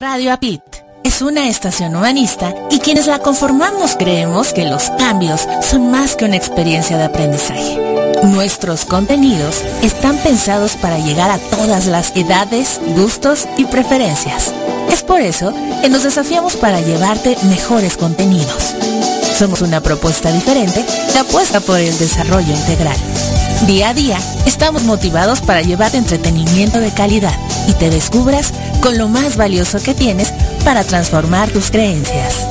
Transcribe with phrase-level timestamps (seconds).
[0.00, 0.62] Radio Apit
[1.02, 6.24] es una estación humanista y quienes la conformamos creemos que los cambios son más que
[6.24, 8.14] una experiencia de aprendizaje.
[8.22, 14.54] Nuestros contenidos están pensados para llegar a todas las edades, gustos y preferencias.
[14.88, 18.76] Es por eso que nos desafiamos para llevarte mejores contenidos.
[19.36, 22.96] Somos una propuesta diferente que apuesta por el desarrollo integral.
[23.66, 27.34] Día a día estamos motivados para llevar entretenimiento de calidad
[27.66, 30.32] y te descubras con lo más valioso que tienes
[30.64, 32.46] para transformar tus creencias.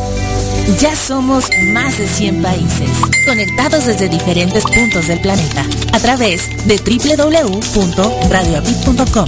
[0.82, 2.90] Ya somos más de 100 países,
[3.26, 9.26] conectados desde diferentes puntos del planeta, a través de www.radioapit.com.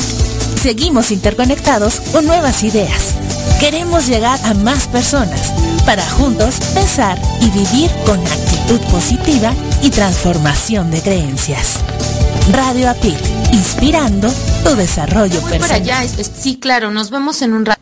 [0.62, 3.16] Seguimos interconectados con nuevas ideas.
[3.60, 5.54] Queremos llegar a más personas
[5.86, 11.80] para juntos pensar y vivir con actitud positiva y transformación de creencias.
[12.52, 13.18] Radio Apit,
[13.52, 14.30] inspirando
[14.64, 15.60] tu desarrollo Voy personal.
[15.60, 16.04] para allá.
[16.04, 17.80] es- es- Sí, claro, nos vemos en un rato.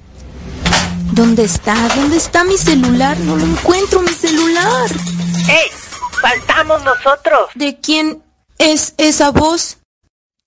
[1.14, 1.74] ¿Dónde está?
[1.96, 3.18] ¿Dónde está mi celular?
[3.20, 4.90] No lo encuentro, mi celular.
[5.50, 5.70] ¡Ey!
[6.22, 7.50] ¡Faltamos nosotros!
[7.56, 8.22] ¿De quién
[8.58, 9.78] es esa voz?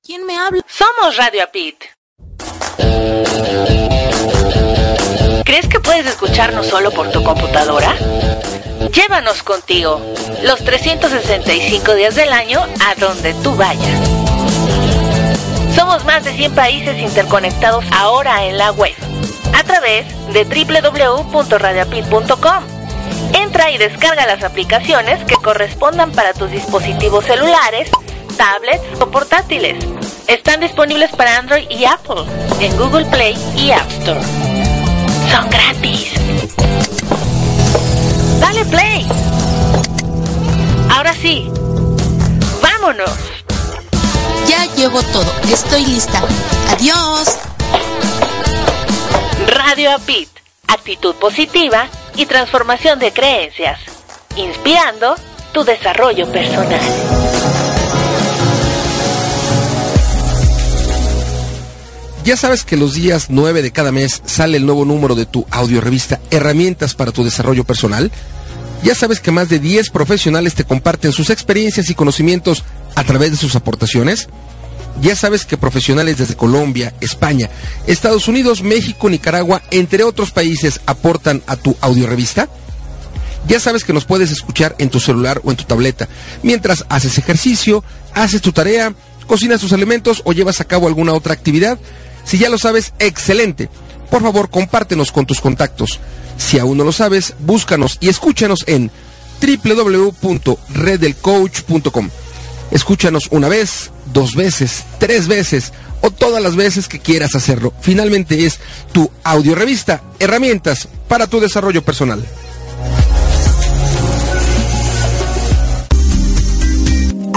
[0.05, 0.63] ¿Quién me habla?
[0.69, 1.77] Somos Radio Apit.
[5.45, 7.95] ¿Crees que puedes escucharnos solo por tu computadora?
[8.89, 10.01] Llévanos contigo
[10.43, 14.01] los 365 días del año a donde tú vayas.
[15.77, 18.95] Somos más de 100 países interconectados ahora en la web
[19.53, 22.65] a través de www.radioapit.com.
[23.35, 27.91] Entra y descarga las aplicaciones que correspondan para tus dispositivos celulares,
[28.37, 29.85] tablets o portátiles.
[30.27, 32.23] Están disponibles para Android y Apple
[32.61, 34.21] en Google Play y App Store.
[35.31, 36.15] Son gratis.
[38.41, 39.07] Dale play.
[40.91, 41.51] Ahora sí.
[42.63, 43.11] Vámonos.
[44.49, 45.33] Ya llevo todo.
[45.53, 46.21] Estoy lista.
[46.73, 47.39] Adiós.
[49.47, 50.29] Radio Apit.
[50.67, 53.79] Actitud positiva y transformación de creencias.
[54.37, 55.17] Inspirando
[55.53, 56.81] tu desarrollo personal.
[62.31, 65.45] Ya sabes que los días 9 de cada mes sale el nuevo número de tu
[65.51, 68.13] audiorevista Herramientas para tu desarrollo personal.
[68.85, 72.63] Ya sabes que más de 10 profesionales te comparten sus experiencias y conocimientos
[72.95, 74.29] a través de sus aportaciones.
[75.03, 77.51] Ya sabes que profesionales desde Colombia, España,
[77.89, 82.49] Estados Unidos, México, Nicaragua, entre otros países aportan a tu audiorevista.
[83.49, 86.09] Ya sabes que nos puedes escuchar en tu celular o en tu tableta
[86.45, 87.83] mientras haces ejercicio,
[88.15, 88.95] haces tu tarea,
[89.27, 91.77] cocinas tus alimentos o llevas a cabo alguna otra actividad.
[92.25, 93.69] Si ya lo sabes, excelente.
[94.11, 96.01] Por favor, compártenos con tus contactos.
[96.37, 98.91] Si aún no lo sabes, búscanos y escúchanos en
[99.41, 102.11] www.redelcoach.com.
[102.71, 105.73] Escúchanos una vez, dos veces, tres veces
[106.03, 107.75] o todas las veces que quieras hacerlo.
[107.81, 108.59] Finalmente es
[108.93, 112.25] tu audiorevista, herramientas para tu desarrollo personal.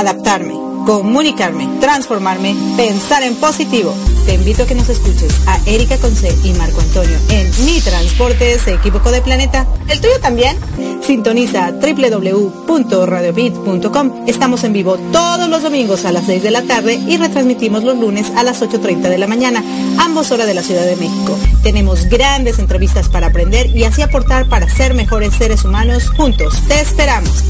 [0.03, 0.53] adaptarme,
[0.85, 3.95] comunicarme, transformarme, pensar en positivo.
[4.25, 8.57] Te invito a que nos escuches a Erika Conce y Marco Antonio en Mi Transporte
[8.57, 9.67] se equivocó de planeta.
[9.89, 10.57] ¿El tuyo también?
[11.01, 14.23] Sintoniza www.radiobit.com.
[14.27, 17.97] Estamos en vivo todos los domingos a las 6 de la tarde y retransmitimos los
[17.97, 19.63] lunes a las 8.30 de la mañana,
[19.99, 21.37] ambos horas de la Ciudad de México.
[21.61, 26.55] Tenemos grandes entrevistas para aprender y así aportar para ser mejores seres humanos juntos.
[26.67, 27.43] Te esperamos.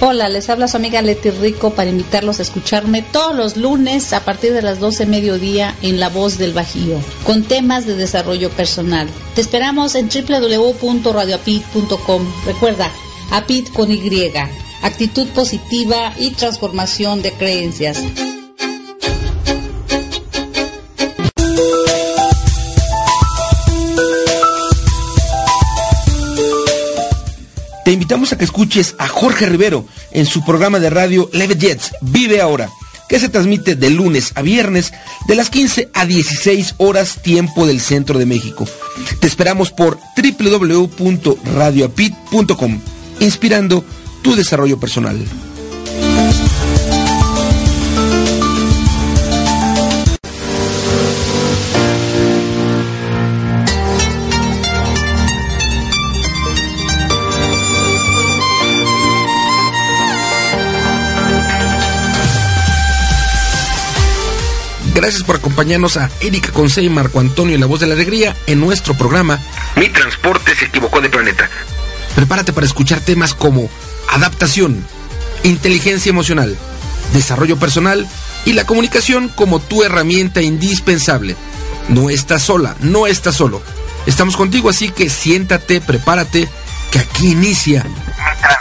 [0.00, 4.24] Hola, les habla su amiga Leti Rico para invitarlos a escucharme todos los lunes a
[4.24, 9.08] partir de las 12 mediodía en La Voz del Bajío, con temas de desarrollo personal.
[9.34, 12.32] Te esperamos en www.radioapit.com.
[12.46, 12.92] Recuerda,
[13.32, 14.32] APIT con Y,
[14.82, 18.00] actitud positiva y transformación de creencias.
[28.08, 32.40] Invitamos a que escuches a Jorge Rivero en su programa de radio Leve Jets, Vive
[32.40, 32.70] Ahora,
[33.06, 34.94] que se transmite de lunes a viernes
[35.26, 38.66] de las 15 a 16 horas tiempo del centro de México.
[39.20, 42.80] Te esperamos por www.radioapit.com,
[43.20, 43.84] inspirando
[44.22, 45.22] tu desarrollo personal.
[65.00, 68.34] Gracias por acompañarnos a Erika Conce y Marco Antonio y la voz de la alegría
[68.48, 69.38] en nuestro programa
[69.76, 71.48] Mi transporte se equivocó de planeta.
[72.16, 73.70] Prepárate para escuchar temas como
[74.10, 74.84] adaptación,
[75.44, 76.58] inteligencia emocional,
[77.12, 78.08] desarrollo personal
[78.44, 81.36] y la comunicación como tu herramienta indispensable.
[81.88, 83.62] No estás sola, no estás solo.
[84.06, 86.48] Estamos contigo, así que siéntate, prepárate,
[86.90, 87.84] que aquí inicia.
[87.84, 88.57] Mi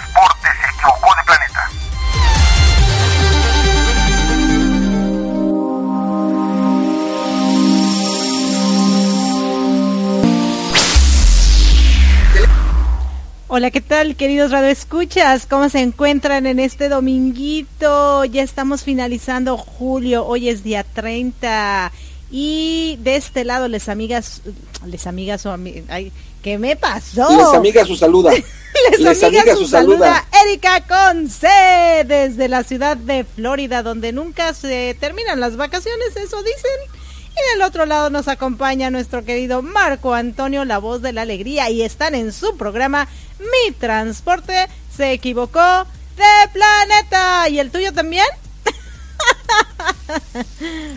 [13.57, 15.47] Hola, ¿qué tal, queridos radioescuchas?
[15.47, 18.23] ¿Cómo se encuentran en este dominguito?
[18.25, 21.91] Ya estamos finalizando julio, hoy es día 30.
[22.29, 24.43] Y de este lado, les amigas,
[24.85, 25.57] les amigas o
[25.89, 26.11] ay,
[26.43, 27.35] ¿qué me pasó?
[27.35, 28.31] Les amigas su saluda.
[28.91, 30.27] les, les amiga, su saluda.
[30.45, 36.96] Erika Conce desde la ciudad de Florida, donde nunca se terminan las vacaciones, eso dicen.
[37.37, 41.69] Y del otro lado nos acompaña nuestro querido Marco Antonio, la voz de la alegría,
[41.69, 43.07] y están en su programa
[43.39, 44.67] Mi Transporte
[44.97, 45.85] se equivocó
[46.15, 47.47] de planeta.
[47.49, 48.25] ¿Y el tuyo también?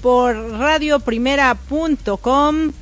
[0.00, 2.72] por radioprimera.com,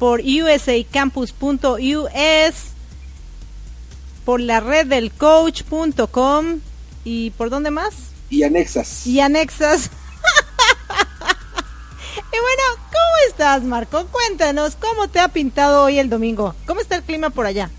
[0.00, 2.54] por usacampus.us,
[4.24, 6.58] por la red del coach.com
[7.04, 7.94] y por dónde más?
[8.30, 9.06] Y anexas.
[9.06, 9.86] Y anexas.
[12.16, 14.06] y bueno, ¿cómo estás, Marco?
[14.06, 16.54] Cuéntanos, ¿cómo te ha pintado hoy el domingo?
[16.66, 17.70] ¿Cómo está el clima por allá?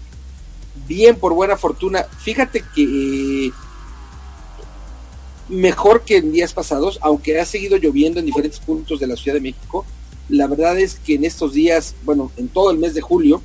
[0.88, 2.04] bien por buena fortuna.
[2.19, 3.51] Fíjate que eh,
[5.50, 9.36] mejor que en días pasados, aunque ha seguido lloviendo en diferentes puntos de la Ciudad
[9.36, 9.86] de México,
[10.30, 13.42] la verdad es que en estos días, bueno, en todo el mes de julio,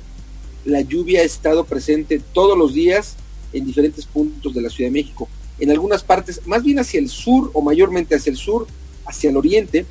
[0.65, 3.15] la lluvia ha estado presente todos los días
[3.53, 5.27] en diferentes puntos de la Ciudad de México.
[5.61, 8.67] En algunas partes, más bien hacia el sur o mayormente hacia el sur,
[9.05, 9.85] hacia el oriente,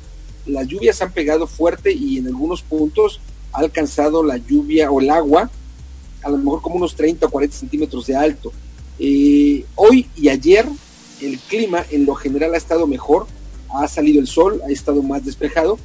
[0.45, 3.21] las lluvias han pegado fuerte y en algunos puntos
[3.53, 5.49] ha alcanzado la lluvia o el agua
[6.23, 8.51] a lo mejor como unos 30 o 40 centímetros de alto.
[8.99, 10.67] Eh, hoy y ayer
[11.21, 13.27] el clima en lo general ha estado mejor,
[13.73, 15.79] ha salido el sol, ha estado más despejado.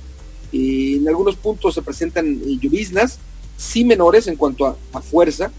[0.52, 3.08] Eh, en algunos puntos se presentan eh,
[3.56, 5.52] sí menores en cuanto a, a fuerza,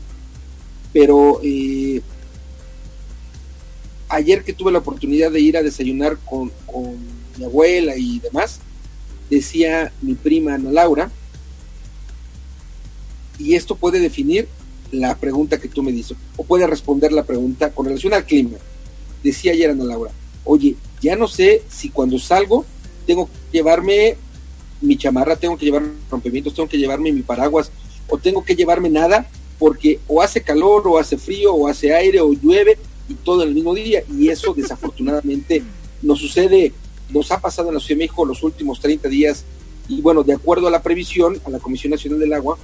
[0.91, 2.01] pero eh,
[4.09, 6.51] ayer que tuve la oportunidad de ir a desayunar con,
[7.37, 8.59] mi abuela y demás,
[9.29, 11.11] decía mi prima Ana Laura,
[13.37, 14.47] y esto puede definir
[14.91, 18.57] la pregunta que tú me dices, o puede responder la pregunta con relación al clima.
[19.23, 20.11] Decía ayer Ana Laura,
[20.45, 22.65] oye, ya no sé si cuando salgo
[23.05, 24.17] tengo que llevarme
[24.81, 27.71] mi chamarra, tengo que llevar rompimientos, tengo que llevarme mi paraguas,
[28.09, 29.27] o tengo que llevarme nada,
[29.59, 32.77] porque o hace calor, o hace frío, o hace aire, o llueve,
[33.07, 35.63] y todo en el mismo día, y eso desafortunadamente
[36.01, 36.73] nos sucede,
[37.09, 39.43] nos ha pasado en la Ciudad de México los últimos 30 días,
[39.87, 42.57] y bueno, de acuerdo a la previsión, a la Comisión Nacional del Agua,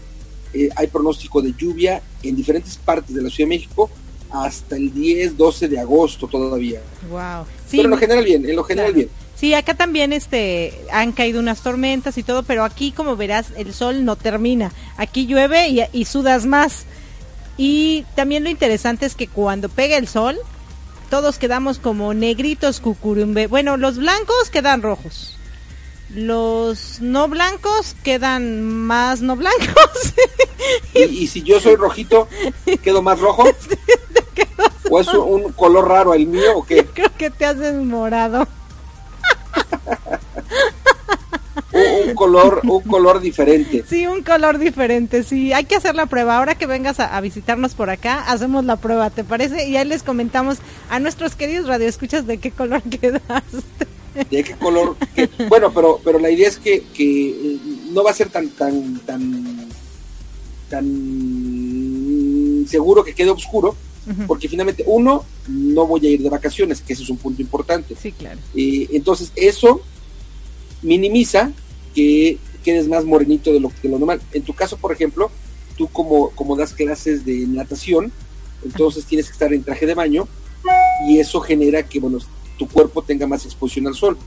[0.53, 3.89] eh, hay pronóstico de lluvia en diferentes partes de la Ciudad de México
[4.29, 6.81] hasta el 10, 12 de agosto todavía.
[7.09, 7.45] Wow.
[7.67, 9.09] Sí, pero en lo general bien, en lo general claro.
[9.09, 9.23] bien.
[9.35, 13.73] Sí, acá también este han caído unas tormentas y todo, pero aquí como verás el
[13.73, 14.71] sol no termina.
[14.95, 16.85] Aquí llueve y, y sudas más.
[17.57, 20.37] Y también lo interesante es que cuando pega el sol,
[21.09, 23.47] todos quedamos como negritos cucurumbe.
[23.47, 25.37] Bueno, los blancos quedan rojos.
[26.13, 29.67] Los no blancos quedan más no blancos.
[30.93, 32.29] Y, y si yo soy rojito,
[32.83, 33.43] ¿quedo más rojo?
[34.89, 36.85] ¿O es un, un color raro el mío o qué?
[36.85, 38.47] Creo que te haces morado.
[41.71, 43.83] Un, un color, un color diferente.
[43.87, 45.53] Sí, un color diferente, sí.
[45.53, 46.37] Hay que hacer la prueba.
[46.37, 49.67] Ahora que vengas a, a visitarnos por acá, hacemos la prueba, ¿te parece?
[49.67, 50.57] Y ahí les comentamos
[50.89, 53.87] a nuestros queridos radioescuchas de qué color quedaste.
[54.29, 54.95] ¿De qué color?
[55.49, 57.57] Bueno, pero, pero la idea es que, que eh,
[57.91, 59.67] no va a ser tan, tan, tan,
[60.69, 63.75] tan seguro que quede oscuro,
[64.27, 67.95] porque finalmente, uno, no voy a ir de vacaciones, que ese es un punto importante.
[67.99, 68.39] Sí, claro.
[68.53, 69.81] Eh, entonces, eso
[70.83, 71.51] minimiza
[71.95, 74.21] que quedes más morenito de lo, lo normal.
[74.31, 75.31] En tu caso, por ejemplo,
[75.77, 78.11] tú como, como das clases de natación,
[78.63, 80.27] entonces tienes que estar en traje de baño
[81.07, 82.19] y eso genera que, bueno,
[82.57, 84.17] tu cuerpo tenga más exposición al sol.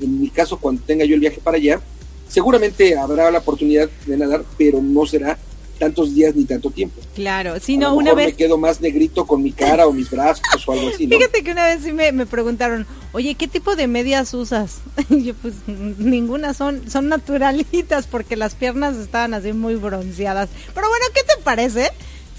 [0.00, 1.80] En mi caso, cuando tenga yo el viaje para allá,
[2.28, 5.38] seguramente habrá la oportunidad de nadar, pero no será
[5.78, 7.00] tantos días ni tanto tiempo.
[7.14, 8.28] Claro, si A no, una vez...
[8.28, 11.16] me quedo más negrito con mi cara o mis brazos o algo así, ¿no?
[11.16, 14.78] Fíjate que una vez sí me, me preguntaron, oye, ¿qué tipo de medias usas?
[15.10, 20.48] Y yo pues ninguna, son, son naturalitas porque las piernas estaban así muy bronceadas.
[20.74, 21.90] Pero bueno, ¿qué te parece?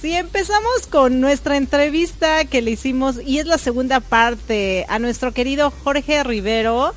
[0.01, 5.31] Si empezamos con nuestra entrevista que le hicimos, y es la segunda parte, a nuestro
[5.31, 6.93] querido Jorge Rivero,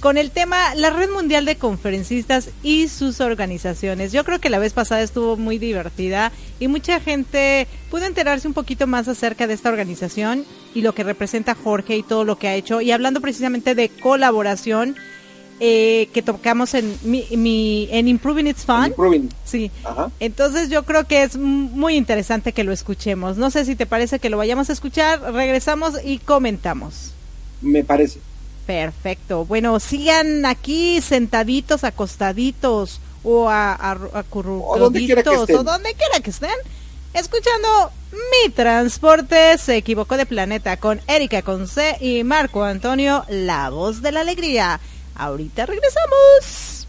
[0.00, 4.12] con el tema la Red Mundial de Conferencistas y sus organizaciones.
[4.12, 8.54] Yo creo que la vez pasada estuvo muy divertida y mucha gente pudo enterarse un
[8.54, 12.48] poquito más acerca de esta organización y lo que representa Jorge y todo lo que
[12.48, 12.80] ha hecho.
[12.80, 14.96] Y hablando precisamente de colaboración
[15.62, 18.86] eh, que tocamos en, mi, mi- en Improving It's Fun.
[18.86, 19.28] Improving.
[19.44, 19.70] Sí.
[19.84, 20.10] Ajá.
[20.18, 23.36] Entonces yo creo que es muy interesante que lo escuchemos.
[23.36, 25.20] No sé si te parece que lo vayamos a escuchar.
[25.34, 27.12] Regresamos y comentamos.
[27.60, 28.20] Me parece.
[28.70, 29.44] Perfecto.
[29.46, 35.56] Bueno, sigan aquí sentaditos, acostaditos o a, a, O donde quiera que acurrucaditos, estén.
[35.56, 36.54] o donde quiera que estén,
[37.12, 44.02] escuchando Mi Transporte se equivocó de planeta con Erika Conce y Marco Antonio, la voz
[44.02, 44.78] de la alegría.
[45.16, 46.79] Ahorita regresamos.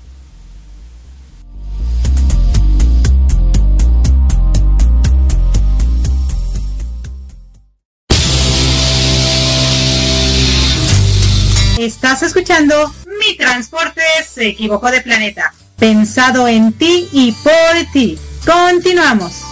[11.86, 15.52] Estás escuchando Mi Transporte se equivocó de planeta.
[15.80, 18.20] Pensado en ti y por ti.
[18.46, 19.51] Continuamos.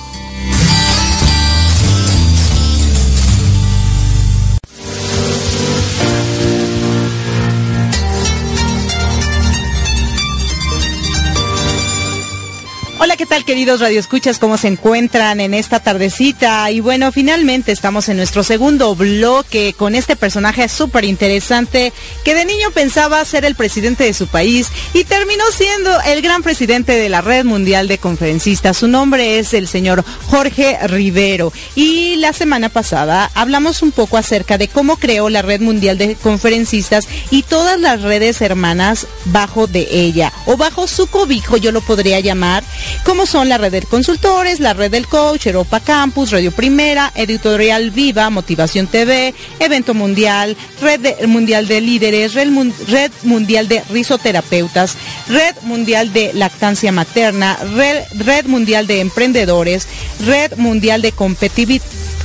[13.19, 14.39] ¿Qué tal queridos radioescuchas?
[14.39, 16.71] ¿Cómo se encuentran en esta tardecita?
[16.71, 21.91] Y bueno, finalmente estamos en nuestro segundo bloque con este personaje súper interesante
[22.23, 26.43] que de niño pensaba ser el presidente de su país y terminó siendo el gran
[26.43, 28.77] presidente de la Red Mundial de Conferencistas.
[28.77, 31.51] Su nombre es el señor Jorge Rivero.
[31.75, 36.15] Y la semana pasada hablamos un poco acerca de cómo creó la Red Mundial de
[36.15, 41.81] Conferencistas y todas las redes hermanas bajo de ella o bajo su cobijo, yo lo
[41.81, 42.63] podría llamar,
[43.09, 47.89] como son la red de consultores, la red del coach, Europa Campus, Radio Primera, Editorial
[47.89, 54.95] Viva, Motivación TV, Evento Mundial, Red Mundial de Líderes, Red, Mun- Red Mundial de Risoterapeutas,
[55.27, 59.87] Red Mundial de Lactancia Materna, Red, Red Mundial de Emprendedores,
[60.27, 61.11] Red Mundial de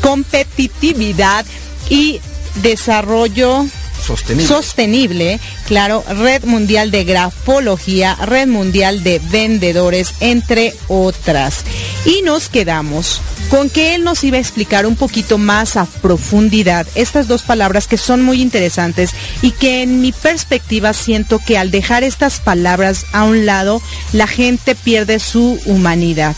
[0.02, 1.46] Competitividad
[1.88, 2.20] y
[2.62, 3.66] Desarrollo
[4.04, 4.48] Sostenible.
[4.48, 11.64] sostenible, claro, Red Mundial de Grafología, Red Mundial de Vendedores, entre otras.
[12.04, 16.86] Y nos quedamos con que él nos iba a explicar un poquito más a profundidad
[16.94, 19.10] estas dos palabras que son muy interesantes
[19.42, 23.80] y que en mi perspectiva siento que al dejar estas palabras a un lado,
[24.12, 26.34] la gente pierde su humanidad.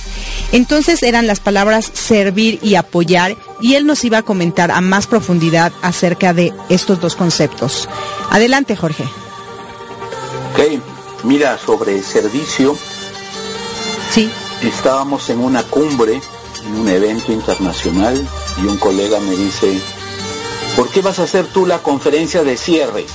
[0.52, 5.06] Entonces eran las palabras servir y apoyar y él nos iba a comentar a más
[5.06, 7.55] profundidad acerca de estos dos conceptos.
[8.30, 9.04] Adelante, Jorge.
[10.52, 10.80] Ok,
[11.24, 12.76] mira, sobre servicio,
[14.12, 14.30] Sí.
[14.62, 16.20] estábamos en una cumbre,
[16.64, 18.26] en un evento internacional,
[18.62, 19.78] y un colega me dice,
[20.74, 23.06] ¿por qué vas a hacer tú la conferencia de cierre?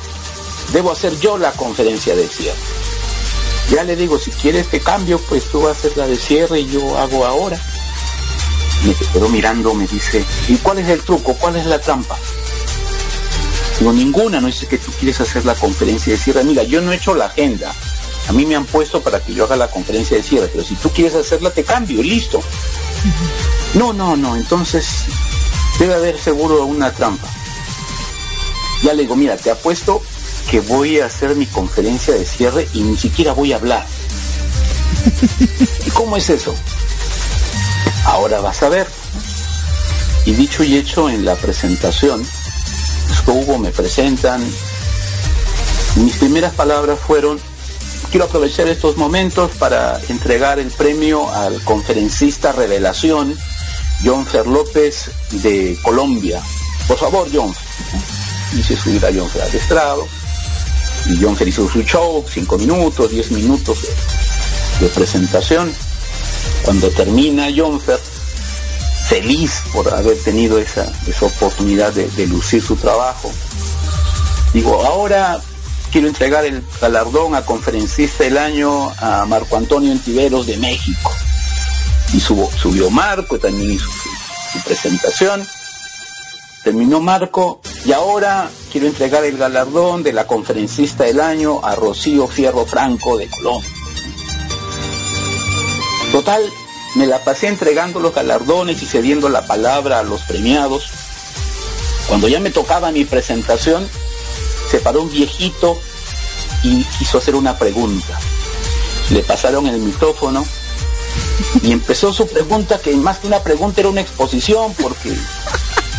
[0.73, 2.57] Debo hacer yo la conferencia de cierre.
[3.71, 6.97] Ya le digo, si quieres que cambio, pues tú haces la de cierre y yo
[6.97, 7.59] hago ahora.
[8.85, 11.33] Me quedó mirando, me dice, ¿y cuál es el truco?
[11.35, 12.17] ¿Cuál es la trampa?
[13.81, 16.43] Digo, ninguna, no es que tú quieres hacer la conferencia de cierre.
[16.43, 17.73] Mira, yo no he hecho la agenda.
[18.27, 20.75] A mí me han puesto para que yo haga la conferencia de cierre, pero si
[20.75, 22.43] tú quieres hacerla, te cambio, listo.
[23.73, 24.85] No, no, no, entonces
[25.79, 27.27] debe haber seguro una trampa.
[28.83, 30.03] Ya le digo, mira, te apuesto
[30.51, 33.87] que voy a hacer mi conferencia de cierre y ni siquiera voy a hablar.
[35.87, 36.53] ¿Y cómo es eso?
[38.05, 38.85] Ahora vas a ver.
[40.27, 42.23] Y dicho y hecho en la presentación,
[43.25, 44.41] pues, Hugo me presentan.
[45.95, 47.39] y mis primeras palabras fueron,
[48.09, 53.37] quiero aprovechar estos momentos para entregar el premio al conferencista revelación
[54.03, 56.41] John Fer López de Colombia.
[56.87, 57.53] Por favor, John.
[58.57, 60.07] Hice subir a John Fer al estrado.
[61.07, 65.71] Y John Fer hizo su show, cinco minutos, diez minutos de, de presentación.
[66.63, 67.99] Cuando termina John Fer,
[69.11, 73.29] feliz por haber tenido esa, esa oportunidad de, lucir su trabajo,
[74.53, 75.41] digo, ahora
[75.91, 81.11] quiero entregar el galardón a conferencista del año a Marco Antonio Antiveros de México.
[82.13, 84.09] Y subió Marco, también hizo su,
[84.53, 85.45] su presentación.
[86.63, 92.29] Terminó Marco y ahora quiero entregar el galardón de la conferencista del año a Rocío
[92.29, 93.69] Fierro Franco de Colombia.
[96.13, 96.41] Total,
[96.95, 100.89] me la pasé entregando los galardones y cediendo la palabra a los premiados.
[102.07, 103.87] Cuando ya me tocaba mi presentación,
[104.69, 105.79] se paró un viejito
[106.63, 108.19] y quiso hacer una pregunta.
[109.09, 110.45] Le pasaron el micrófono
[111.63, 115.15] y empezó su pregunta, que más que una pregunta era una exposición, porque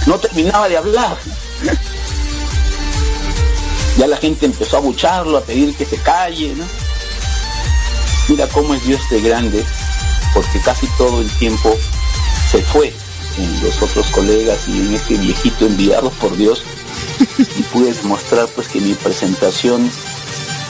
[0.07, 1.17] no terminaba de hablar.
[3.99, 6.55] Ya la gente empezó a bucharlo, a pedir que se calle.
[8.29, 9.65] Mira cómo es Dios de grande,
[10.35, 11.77] porque casi todo el tiempo
[12.51, 12.93] se fue
[13.39, 16.63] en los otros colegas y en este viejito enviado por Dios
[17.39, 19.91] y pude demostrar pues que mi presentación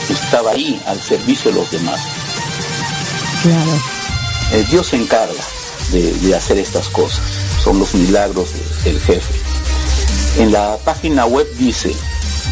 [0.09, 2.01] estaba ahí al servicio de los demás.
[3.43, 3.73] Claro.
[4.53, 5.43] Eh, Dios se encarga
[5.91, 7.21] de, hacer estas cosas,
[7.63, 8.51] son los milagros
[8.85, 9.35] del jefe.
[10.39, 11.95] En la página web dice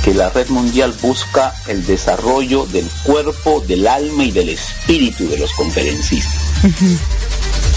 [0.04, 5.38] que la red mundial busca el desarrollo del cuerpo, del alma y del espíritu de
[5.38, 6.49] los conferencistas.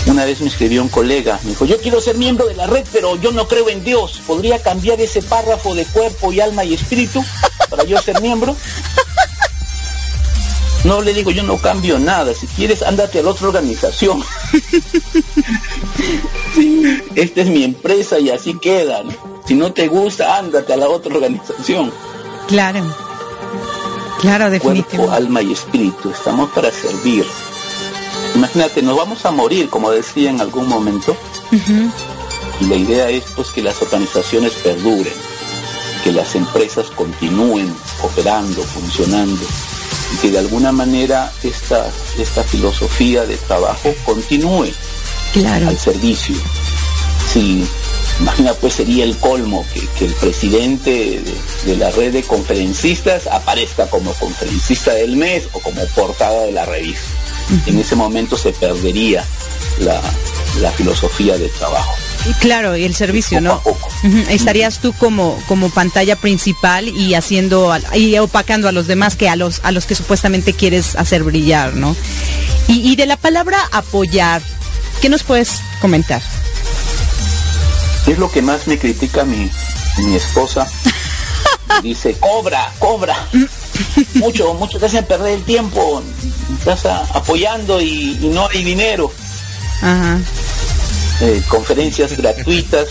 [0.05, 2.85] Una vez me escribió un colega, me dijo, yo quiero ser miembro de la red,
[2.91, 4.21] pero yo no creo en Dios.
[4.27, 7.23] ¿Podría cambiar ese párrafo de cuerpo y alma y espíritu
[7.69, 8.55] para yo ser miembro?
[10.83, 12.33] No le digo, yo no cambio nada.
[12.33, 14.21] Si quieres, ándate a la otra organización.
[17.15, 19.01] Esta es mi empresa y así queda.
[19.47, 21.93] Si no te gusta, ándate a la otra organización.
[22.49, 22.83] Claro.
[24.19, 24.97] Claro, definitivamente.
[24.97, 26.09] Cuerpo, alma y espíritu.
[26.09, 27.25] Estamos para servir.
[28.35, 31.15] Imagínate, nos vamos a morir, como decía en algún momento.
[32.59, 35.13] Y la idea es pues que las organizaciones perduren,
[36.03, 39.45] que las empresas continúen operando, funcionando
[40.13, 41.87] y que de alguna manera esta,
[42.17, 44.71] esta filosofía de trabajo continúe
[45.67, 46.35] al servicio.
[47.31, 47.65] Si,
[48.19, 51.21] imagina pues sería el colmo que, el presidente
[51.65, 56.65] de, la red de conferencistas aparezca como conferencista del mes o como portada de la
[56.65, 57.22] revista.
[57.65, 59.23] En ese momento se perdería
[59.79, 60.01] la,
[60.59, 61.93] la filosofía de trabajo.
[62.39, 63.61] Claro, y el servicio, ¿no?
[64.29, 69.35] Estarías tú como, como pantalla principal y haciendo y opacando a los demás que a
[69.35, 71.95] los a los que supuestamente quieres hacer brillar, ¿no?
[72.67, 74.41] Y, de la palabra apoyar,
[75.01, 76.21] ¿qué nos puedes comentar?
[78.07, 79.49] Es lo que más me critica mi,
[79.99, 80.65] mi esposa.
[81.81, 83.15] Dice, cobra, cobra.
[84.15, 86.03] mucho, mucho te hacen perder el tiempo.
[86.59, 89.11] Estás apoyando y, y no hay dinero.
[89.81, 90.19] Ajá.
[91.21, 92.87] Eh, conferencias gratuitas,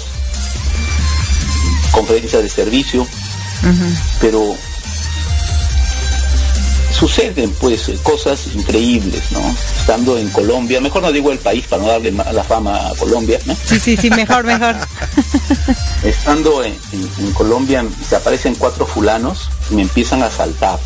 [1.91, 3.07] conferencias de servicio,
[4.21, 4.57] pero
[7.03, 9.41] suceden pues cosas increíbles, ¿no?
[9.81, 13.41] Estando en Colombia, mejor no digo el país para no darle la fama a Colombia,
[13.45, 13.57] ¿no?
[13.57, 14.77] Sí, sí, sí, mejor, mejor.
[16.05, 16.79] Estando en,
[17.35, 20.79] Colombia se aparecen cuatro fulanos y me empiezan a saltar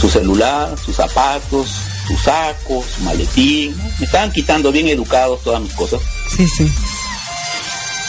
[0.00, 1.68] su celular, sus zapatos,
[2.08, 6.00] su saco, su maletín, me estaban quitando bien educados todas mis cosas.
[6.34, 6.72] Sí, sí.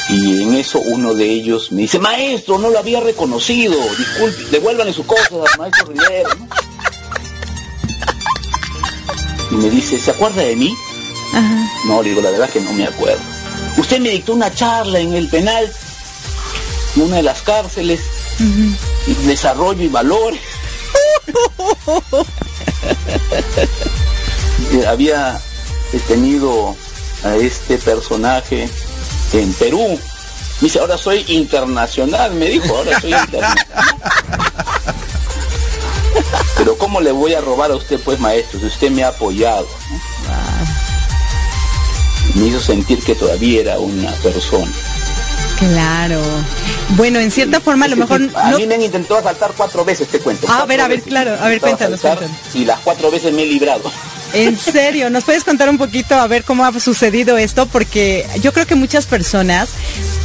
[0.10, 4.94] Y en eso uno de ellos me dice, maestro, no lo había reconocido, disculpe, devuélvanle
[4.94, 6.30] sus cosas al maestro Rivera.
[9.52, 10.76] Y me dice, ¿se acuerda de mí?
[11.86, 13.20] No, le digo, la verdad que no me acuerdo.
[13.78, 15.72] Usted me dictó una charla en el penal,
[16.96, 18.02] en una de las cárceles,
[19.26, 20.42] desarrollo y valores.
[24.88, 25.40] Había
[26.08, 26.76] tenido
[27.24, 28.70] a este personaje
[29.34, 30.00] en Perú.
[30.60, 33.66] Me dice, ahora soy internacional, me dijo, ahora soy internacional.
[36.68, 39.66] Pero ¿cómo le voy a robar a usted, pues, maestro, si usted me ha apoyado?
[42.36, 44.70] Me hizo sentir que todavía era una persona.
[45.60, 46.22] Claro.
[46.98, 48.30] Bueno, en cierta forma a lo mejor...
[48.36, 50.46] A mí me han intentado asaltar cuatro veces, te cuento.
[50.50, 51.38] Ah, a ver, a ver, claro.
[51.40, 52.36] A ver, cuéntanos, cuéntanos.
[52.54, 53.90] Y las cuatro veces me he librado.
[54.34, 57.68] En serio, ¿nos puedes contar un poquito a ver cómo ha sucedido esto?
[57.68, 59.70] Porque yo creo que muchas personas,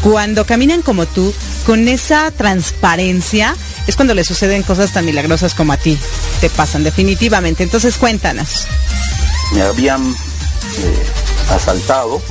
[0.02, 5.72] cuando caminan como tú, con esa transparencia, es cuando le suceden cosas tan milagrosas como
[5.72, 5.98] a ti.
[6.40, 7.62] Te pasan definitivamente.
[7.62, 8.66] Entonces cuéntanos.
[9.52, 11.02] Me habían eh,
[11.50, 12.22] asaltado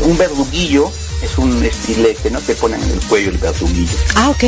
[0.00, 0.90] un, verduguillo,
[1.22, 2.40] es un estilete, ¿no?
[2.40, 3.96] Te ponen en el cuello el verduguillo.
[4.14, 4.44] Ah, ok.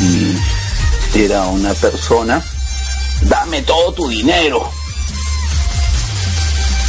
[0.00, 0.36] Y
[1.14, 2.42] era una persona,
[3.22, 4.81] dame todo tu dinero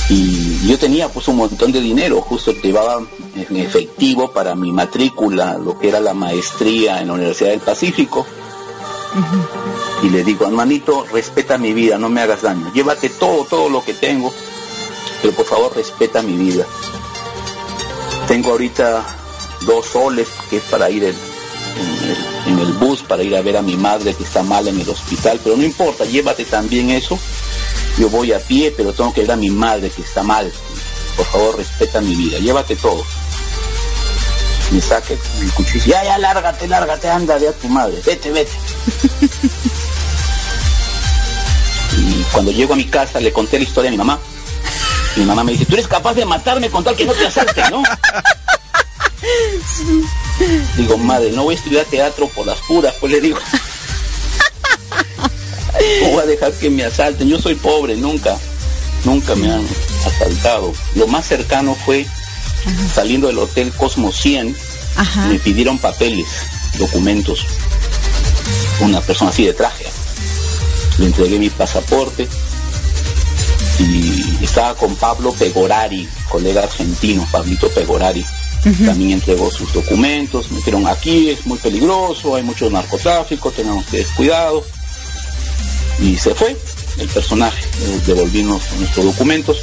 [0.10, 3.02] y yo tenía pues un montón de dinero, justo llevaba
[3.36, 8.26] en efectivo para mi matrícula, lo que era la maestría en la Universidad del Pacífico.
[10.02, 13.84] Y le digo, hermanito, respeta mi vida, no me hagas daño, llévate todo, todo lo
[13.84, 14.34] que tengo,
[15.22, 16.66] pero por favor respeta mi vida.
[18.28, 19.06] Tengo ahorita
[19.66, 21.16] dos soles que es para ir en,
[22.48, 24.89] en el bus, para ir a ver a mi madre que está mal en el
[24.89, 27.18] hospital, pero no importa, llévate también eso
[27.97, 30.51] yo voy a pie, pero tengo que ver a mi madre que está mal.
[31.15, 33.03] por favor respeta mi vida, llévate todo.
[34.71, 38.51] Me saque el cuchillo, ya, ya, lárgate, lárgate, anda, ve a tu madre, vete, vete.
[41.97, 44.19] y cuando llego a mi casa le conté la historia a mi mamá.
[45.15, 47.62] Mi mamá me dice, tú eres capaz de matarme con tal que no te asalte,
[47.69, 47.84] ¿no?
[50.75, 53.38] Digo, madre, no voy a estudiar teatro por las puras, pues le digo.
[56.02, 58.38] No voy a dejar que me asalten, yo soy pobre, nunca,
[59.06, 59.66] nunca me han
[60.06, 60.74] asaltado.
[60.96, 62.06] Lo más cercano fue
[62.94, 64.56] saliendo del hotel Cosmo 100,
[65.28, 66.28] me pidieron papeles,
[66.78, 67.46] documentos,
[68.82, 69.86] una persona así de traje.
[71.00, 72.28] Le entregué mi pasaporte
[73.80, 78.24] y estaba con Pablo Pegorari, colega argentino, Pablito Pegorari.
[78.86, 84.06] También entregó sus documentos, me dijeron aquí es muy peligroso, hay mucho narcotráfico, tenemos que
[84.16, 84.64] cuidado.
[86.04, 86.56] Y se fue
[87.00, 89.58] el personaje, eh, devolvimos nuestros documentos.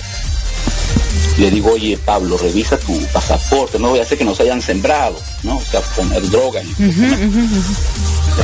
[1.38, 5.16] Le digo, oye Pablo, revisa tu pasaporte, no voy a hacer que nos hayan sembrado,
[5.42, 5.58] ¿no?
[5.58, 6.62] O sea, poner droga.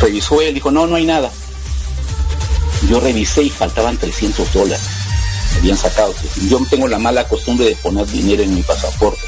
[0.00, 1.30] Revisó él, dijo, no, no hay nada.
[2.90, 4.84] Yo revisé y faltaban 300 dólares.
[5.56, 6.14] habían sacado.
[6.48, 9.22] Yo tengo la mala costumbre de poner dinero en mi pasaporte.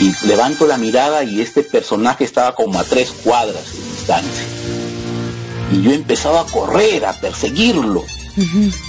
[0.00, 4.53] Y levanto la mirada y este personaje estaba como a tres cuadras de distancia.
[5.74, 8.04] Y yo empezaba a correr, a perseguirlo.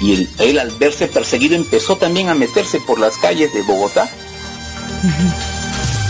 [0.02, 4.10] Y él, al verse perseguido empezó también a meterse por las calles de Bogotá.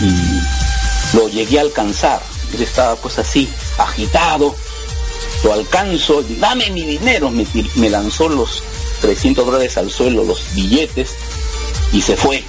[0.00, 2.20] Y lo llegué a alcanzar.
[2.54, 4.54] Él estaba pues así, agitado.
[5.44, 7.30] Lo alcanzo, dame mi dinero.
[7.30, 8.62] Me, me lanzó los
[9.00, 11.10] 300 dólares al suelo, los billetes,
[11.92, 12.42] y se fue.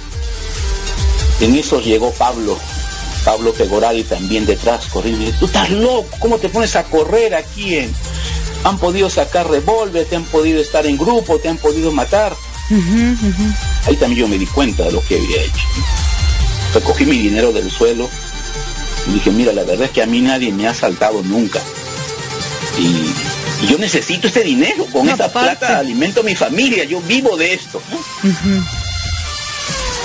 [1.40, 2.58] En eso llegó Pablo,
[3.24, 5.30] Pablo Pegorari también detrás corriendo.
[5.38, 7.76] Tú estás loco, ¿cómo te pones a correr aquí?
[7.76, 7.92] En...
[8.64, 12.34] Han podido sacar revólver, te han podido estar en grupo, te han podido matar.
[13.86, 15.66] Ahí también yo me di cuenta de lo que había hecho.
[16.74, 18.08] Recogí mi dinero del suelo
[19.08, 21.60] y dije, mira, la verdad es que a mí nadie me ha saltado nunca.
[22.78, 27.54] Y, yo necesito este dinero, con esta plata alimento a mi familia, yo vivo de
[27.54, 27.82] esto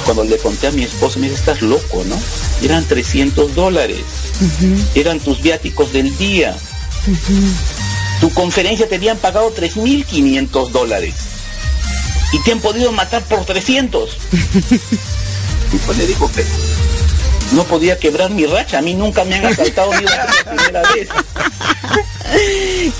[0.03, 2.19] cuando le conté a mi esposo, me dice, estás loco, ¿no?
[2.61, 3.99] Eran 300 dólares.
[4.95, 6.55] Eran tus viáticos del día.
[8.19, 11.13] Tu conferencia te habían pagado 3.500 dólares.
[12.31, 14.09] Y te han podido matar por 300.
[15.73, 16.43] y pues le dijo, que
[17.53, 18.79] no podía quebrar mi racha.
[18.79, 21.09] A mí nunca me han asaltado ni la primera vez.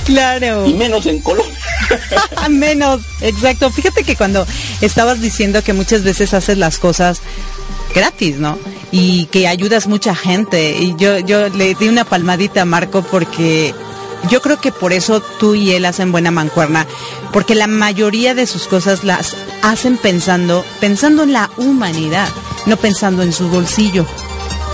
[0.06, 0.68] Claro.
[0.68, 1.63] Y menos en Colombia.
[2.50, 3.70] menos, exacto.
[3.72, 4.46] Fíjate que cuando
[4.82, 7.22] estabas diciendo que muchas veces haces las cosas
[7.94, 8.58] gratis, ¿no?
[8.92, 10.78] Y que ayudas mucha gente.
[10.80, 13.74] Y yo, yo le di una palmadita a Marco porque
[14.30, 16.88] yo creo que por eso tú y él hacen buena mancuerna,
[17.32, 22.30] porque la mayoría de sus cosas las hacen pensando, pensando en la humanidad,
[22.66, 24.06] no pensando en su bolsillo.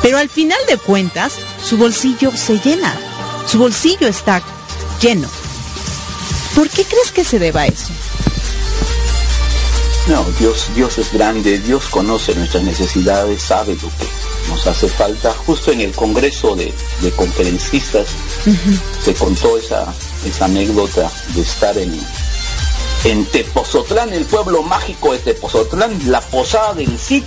[0.01, 2.93] Pero al final de cuentas, su bolsillo se llena,
[3.47, 4.41] su bolsillo está
[5.01, 5.27] lleno.
[6.59, 7.93] ¿Por qué crees que se deba eso?
[10.09, 14.05] No, Dios, Dios es grande, Dios conoce nuestras necesidades, sabe lo que
[14.49, 15.33] nos hace falta.
[15.45, 16.73] Justo en el Congreso de,
[17.15, 18.07] Conferencistas
[19.01, 19.85] se contó esa,
[20.25, 21.97] esa anécdota de estar en,
[23.05, 27.23] en Tepozotlán, el pueblo mágico de Tepozotlán, la posada del CIT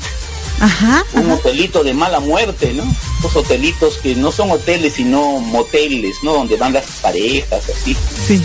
[1.14, 2.84] un hotelito de mala muerte, ¿no?
[3.22, 6.34] Los hotelitos que no son hoteles sino moteles, ¿no?
[6.34, 7.96] Donde van las parejas, así.
[8.26, 8.42] Sí.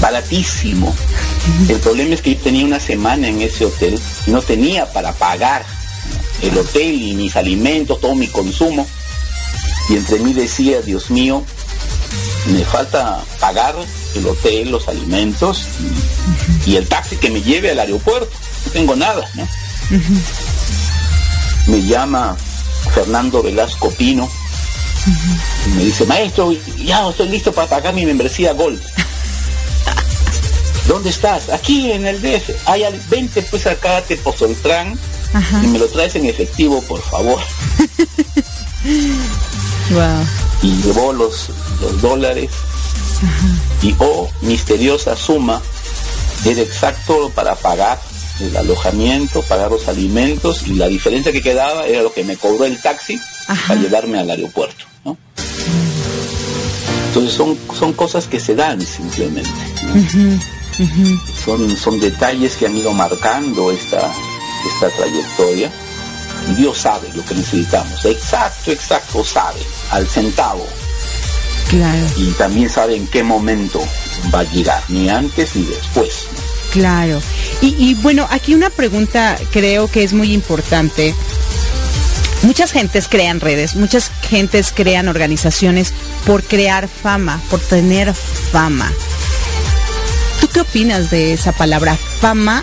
[0.00, 0.94] Baratísimo.
[1.68, 5.12] El problema es que yo tenía una semana en ese hotel y no tenía para
[5.12, 5.64] pagar
[6.42, 8.86] el hotel y mis alimentos, todo mi consumo.
[9.88, 11.42] Y entre mí decía, Dios mío,
[12.46, 13.74] me falta pagar
[14.14, 15.64] el hotel, los alimentos
[16.66, 18.30] y, el taxi que me lleve al aeropuerto.
[18.66, 19.28] No tengo nada,
[21.68, 22.36] me llama
[22.94, 24.28] Fernando Velasco Pino
[25.66, 28.80] y me dice, maestro, ya estoy listo para pagar mi membresía Gold.
[30.86, 31.48] ¿Dónde estás?
[31.50, 32.50] Aquí en el DF.
[32.66, 34.98] Hay al 20 pues acá te Tepozoltrán
[35.62, 37.40] y me lo traes en efectivo, por favor.
[40.62, 41.48] Y llevó los,
[41.80, 42.50] los dólares
[43.82, 45.62] y oh, misteriosa suma,
[46.44, 48.00] era exacto para pagar
[48.40, 52.64] el alojamiento, pagar los alimentos y la diferencia que quedaba era lo que me cobró
[52.64, 54.84] el taxi para llevarme al aeropuerto.
[55.04, 55.16] ¿no?
[57.08, 59.50] Entonces son, son cosas que se dan simplemente.
[61.44, 64.12] Son, son detalles que han ido marcando esta,
[64.66, 65.70] esta trayectoria.
[66.50, 68.04] Y Dios sabe lo que necesitamos.
[68.04, 69.60] Exacto, exacto, sabe.
[69.90, 70.66] Al centavo.
[71.68, 72.06] Claro.
[72.16, 73.80] Y también sabe en qué momento
[74.32, 76.28] va a llegar, ni antes ni después.
[76.72, 77.20] Claro.
[77.62, 81.14] Y, bueno, aquí una pregunta creo que es muy importante.
[82.42, 85.92] Muchas gentes crean redes, muchas gentes crean organizaciones
[86.26, 88.92] por crear fama, por tener fama.
[90.40, 92.62] ¿Tú qué opinas de esa palabra fama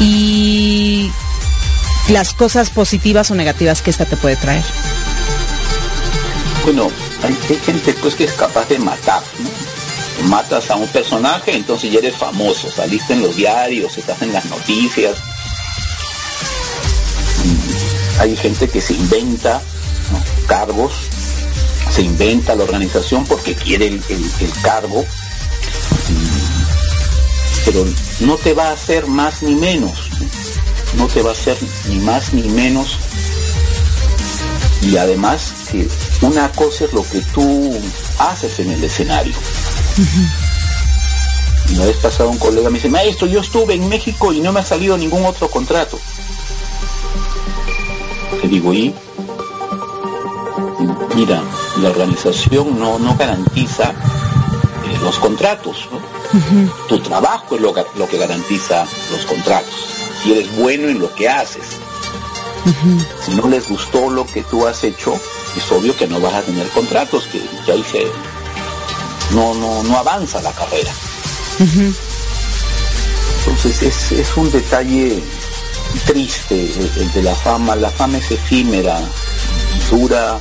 [0.00, 1.10] y
[2.08, 4.64] las cosas positivas o negativas que esta te puede traer?
[6.64, 6.90] Bueno,
[7.22, 7.34] hay,
[7.64, 9.22] gente pues que es capaz de matar,
[10.24, 14.44] Matas a un personaje, entonces ya eres famoso, saliste en los diarios, estás en las
[14.46, 15.16] noticias.
[17.44, 19.62] Mm, hay gente que se inventa
[20.48, 20.92] cargos,
[21.94, 24.02] se inventa la organización porque quiere el,
[24.62, 25.04] cargo,
[27.70, 27.84] pero
[28.20, 29.92] no te va a hacer más ni menos,
[30.96, 31.54] no te va a hacer
[31.90, 32.96] ni más ni menos.
[34.80, 35.86] Y además que
[36.22, 37.78] una cosa es lo que tú
[38.20, 39.34] haces en el escenario.
[41.68, 44.50] Y una vez pasado un colega me dice, maestro, yo estuve en México y no
[44.50, 45.98] me ha salido ningún otro contrato.
[48.42, 48.94] Le digo, ¿y?
[51.14, 51.42] Mira,
[51.82, 55.86] la organización no, no garantiza eh, los contratos.
[56.88, 59.74] Tu trabajo es lo, lo que garantiza los contratos.
[60.22, 61.64] Si eres bueno en lo que haces.
[63.24, 65.18] Si no les gustó lo que tú has hecho,
[65.56, 68.06] es obvio que no vas a tener contratos, que ya hice,
[69.32, 70.92] no, no, no avanza la carrera.
[73.46, 75.22] Entonces es, un detalle
[76.06, 79.00] triste el, de la fama, la fama es efímera,
[79.90, 80.38] dura,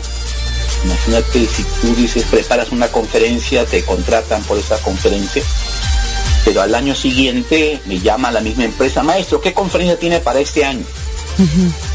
[0.83, 5.41] imagínate si tú dices preparas una conferencia, te contratan por esa conferencia,
[6.47, 10.63] pero al año siguiente me llama la misma empresa, maestro, ¿qué conferencia tiene para este
[10.63, 10.85] año?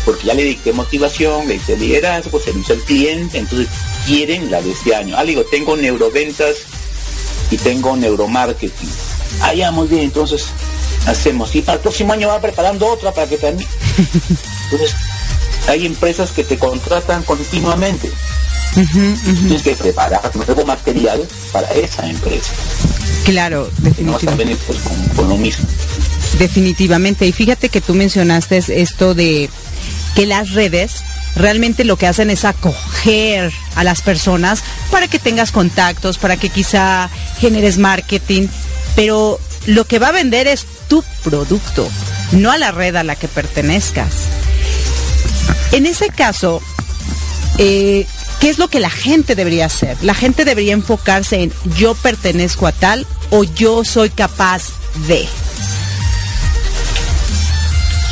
[0.04, 3.68] porque ya le dije motivación, le dije liderazgo, servicio al cliente, entonces
[4.04, 5.16] quieren la de este año.
[5.16, 6.56] Ah, le digo, tengo neuroventas
[7.50, 8.90] y tengo neuromarketing.
[9.40, 10.48] Ah, ya, muy bien, entonces
[11.06, 11.56] hacemos.
[11.56, 13.68] Y para el próximo año va preparando otra para que también.
[14.70, 14.94] Entonces,
[15.66, 18.12] hay empresas que te contratan continuamente.
[18.74, 22.52] Tienes que preparar nuevo material para esa empresa.
[23.24, 24.74] Claro, definitivamente.
[25.14, 25.66] con lo mismo.
[26.38, 27.26] Definitivamente.
[27.26, 29.50] Y fíjate que tú mencionaste esto de
[30.14, 31.02] que las redes
[31.36, 36.50] realmente lo que hacen es acoger a las personas para que tengas contactos, para que
[36.50, 38.48] quizá generes marketing,
[38.94, 41.88] pero lo que va a vender es tu producto,
[42.32, 44.12] no a la red a la que pertenezcas.
[45.72, 46.60] En ese caso,
[47.58, 48.06] eh,
[48.42, 49.96] ¿qué es lo que la gente debería hacer?
[50.02, 54.64] La gente debería enfocarse en yo pertenezco a tal o yo soy capaz
[55.06, 55.28] de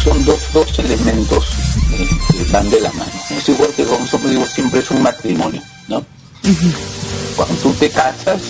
[0.04, 1.44] son dos, dos elementos
[1.92, 3.10] eh, que van de la mano.
[3.36, 6.06] Es igual que como digo, siempre es un matrimonio, ¿no?
[7.34, 8.40] Cuando tú te casas,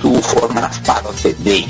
[0.00, 1.66] tú formas parte de,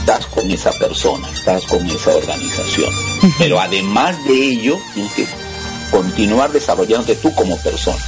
[0.00, 2.90] estás con esa persona, estás con esa organización.
[3.38, 4.76] Pero además de ello,
[5.90, 8.02] continuar desarrollándote tú como persona,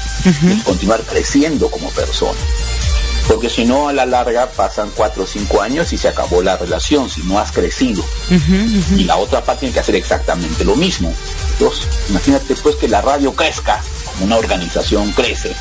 [0.65, 2.39] continuar creciendo como persona
[3.29, 6.57] porque si no a la larga pasan cuatro o cinco años y se acabó la
[6.57, 8.05] relación, si no has crecido.
[8.97, 11.13] Y la otra parte tiene que hacer exactamente lo mismo.
[11.53, 15.55] Entonces, imagínate pues que la radio crezca, como una organización crece,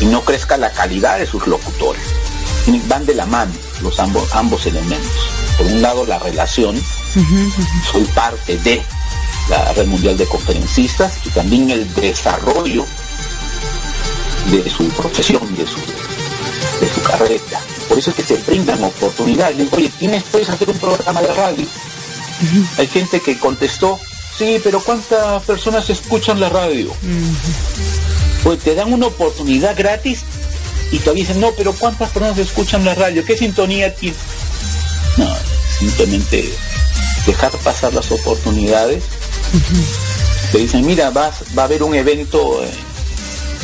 [0.00, 2.02] y no crezca la calidad de sus locutores.
[2.86, 3.52] Van de la mano
[3.82, 5.30] los ambos, ambos elementos.
[5.56, 6.80] Por un lado la relación,
[7.90, 8.82] soy parte de
[9.50, 12.86] la Red Mundial de Conferencistas y también el desarrollo
[14.50, 15.76] de su profesión, de su
[16.80, 17.60] de su carrera.
[17.88, 19.68] Por eso es que se brindan oportunidades.
[19.72, 21.66] Oye, tienes, puedes hacer un programa de radio.
[22.78, 23.98] Hay gente que contestó,
[24.38, 26.90] sí, pero ¿cuántas personas escuchan la radio?
[28.42, 30.20] Pues te dan una oportunidad gratis
[30.90, 33.24] y todavía dicen, no, pero ¿cuántas personas escuchan la radio?
[33.24, 34.16] ¿Qué sintonía tiene?
[35.18, 35.28] No,
[35.78, 36.50] simplemente
[37.26, 39.04] dejar pasar las oportunidades.
[40.52, 42.62] Te dicen, mira, vas, va a haber un evento.
[42.64, 42.70] Eh".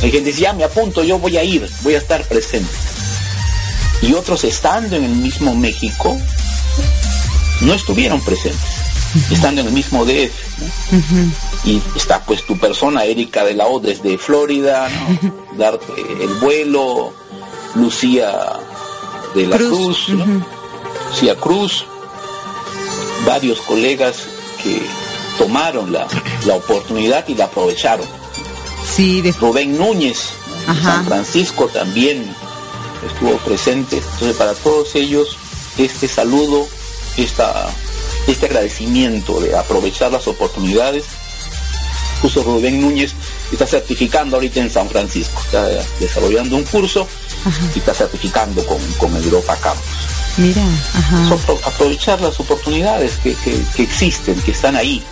[0.03, 2.71] Hay gente dice, ya me apunto, yo voy a ir, voy a estar presente
[4.03, 6.17] y otros estando en el mismo México
[7.63, 8.61] no estuvieron presentes,
[9.31, 10.33] estando en el mismo DF.
[11.65, 14.89] Y está pues tu persona, Erika de la O, desde Florida,
[15.57, 17.13] darte el vuelo,
[17.75, 18.33] Lucía
[19.35, 20.09] de la Cruz,
[21.11, 21.87] Lucía Cruz,
[23.25, 24.17] varios colegas
[24.63, 24.83] que
[25.39, 26.07] tomaron la,
[26.55, 28.07] oportunidad y la aprovecharon.
[28.95, 30.31] Sí, Rubén Núñez,
[30.83, 32.35] San Francisco también
[33.07, 33.99] estuvo presente.
[33.99, 35.37] Entonces, para todos ellos,
[35.79, 36.67] este saludo,
[37.17, 37.69] esta,
[38.27, 41.05] este agradecimiento de aprovechar las oportunidades.
[42.23, 43.13] Justo Rubén Núñez
[43.53, 45.69] está certificando ahorita en San Francisco, está
[46.01, 47.07] desarrollando un curso
[47.75, 49.85] y está certificando con, con Europa Campus.
[50.39, 50.63] Mira,
[51.65, 55.03] aprovechar las oportunidades que, que, existen, que están ahí.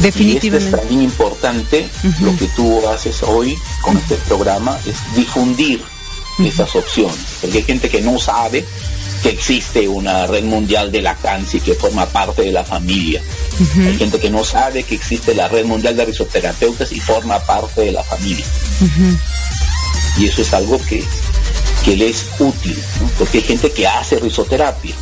[0.00, 0.70] Definitivamente.
[0.70, 1.88] Y es también importante
[2.20, 5.82] lo que tú haces hoy con este programa, es difundir
[6.38, 8.64] esas opciones, porque hay gente que no sabe
[9.22, 13.20] que existe una red mundial de lactancia y que forma parte de la familia.
[13.76, 17.80] Hay gente que no sabe que existe la red mundial de risoterapeutas y forma parte
[17.82, 18.46] de la familia.
[20.18, 21.04] Y eso es algo que,
[21.88, 22.76] que le es útil,
[23.18, 24.94] porque hay gente que hace risoterapia.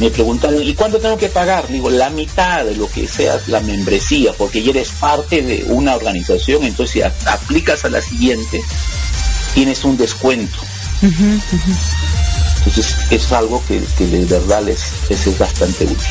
[0.00, 1.68] Me preguntan, ¿y cuánto tengo que pagar?
[1.68, 5.94] Digo, la mitad de lo que sea la membresía, porque ya eres parte de una
[5.94, 8.62] organización, entonces si aplicas a la siguiente,
[9.52, 10.56] tienes un descuento.
[11.02, 16.06] Entonces es algo que, de verdad les, es bastante útil.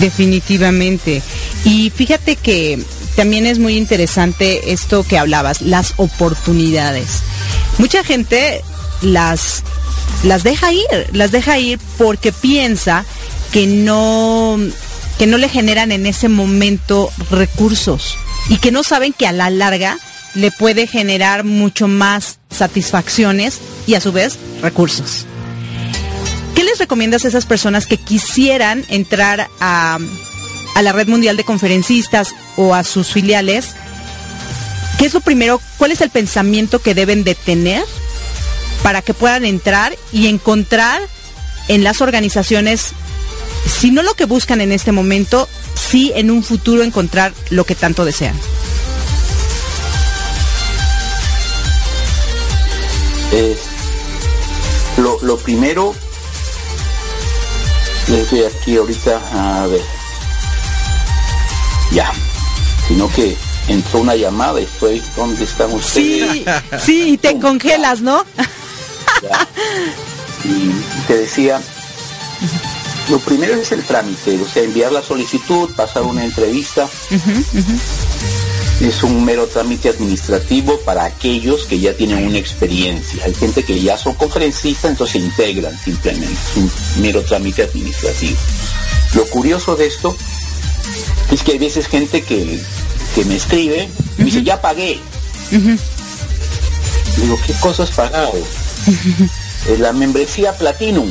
[0.00, 1.20] Definitivamente.
[1.66, 2.82] Y fíjate que
[3.16, 7.20] también es muy interesante esto que hablabas, las oportunidades.
[7.76, 8.62] Mucha gente
[9.02, 9.62] las,
[10.22, 13.04] las deja ir, las deja ir porque piensa
[13.52, 14.58] que no,
[15.18, 18.16] que no le generan en ese momento recursos
[18.48, 19.98] y que no saben que a la larga
[20.34, 25.26] le puede generar mucho más satisfacciones y a su vez recursos.
[26.54, 29.98] ¿Qué les recomiendas a esas personas que quisieran entrar a,
[30.80, 33.74] la red mundial de conferencistas o a sus filiales?
[34.98, 35.60] ¿Qué es lo primero?
[35.78, 37.84] ¿Cuál es el pensamiento que deben de tener
[38.84, 41.00] para que puedan entrar y encontrar
[41.68, 42.92] en las organizaciones,
[43.66, 47.74] si no lo que buscan en este momento, sí en un futuro encontrar lo que
[47.74, 48.38] tanto desean?
[53.32, 53.56] Eh,
[54.98, 55.94] lo, lo primero
[58.06, 59.80] estoy aquí ahorita a ver.
[61.90, 62.12] Ya.
[62.86, 63.34] Sino que
[63.68, 66.30] entró una llamada y estoy, ¿dónde están ustedes?
[66.32, 66.44] Sí,
[66.84, 68.26] sí, te congelas, ¿no?
[70.44, 70.70] Y
[71.06, 71.60] te decía,
[73.10, 76.88] lo primero es el trámite, o sea, enviar la solicitud, pasar una entrevista
[78.80, 83.24] es un mero trámite administrativo para aquellos que ya tienen una experiencia.
[83.24, 86.32] Hay gente que ya son conferencistas, entonces se integran simplemente.
[86.32, 88.36] Es un mero trámite administrativo.
[89.14, 90.16] Lo curioso de esto
[91.30, 92.60] es que hay veces gente que,
[93.26, 94.98] me escribe y dice, ya pagué.
[95.50, 98.32] Digo, ¿qué cosas pagado?
[99.78, 101.10] La membresía Platinum.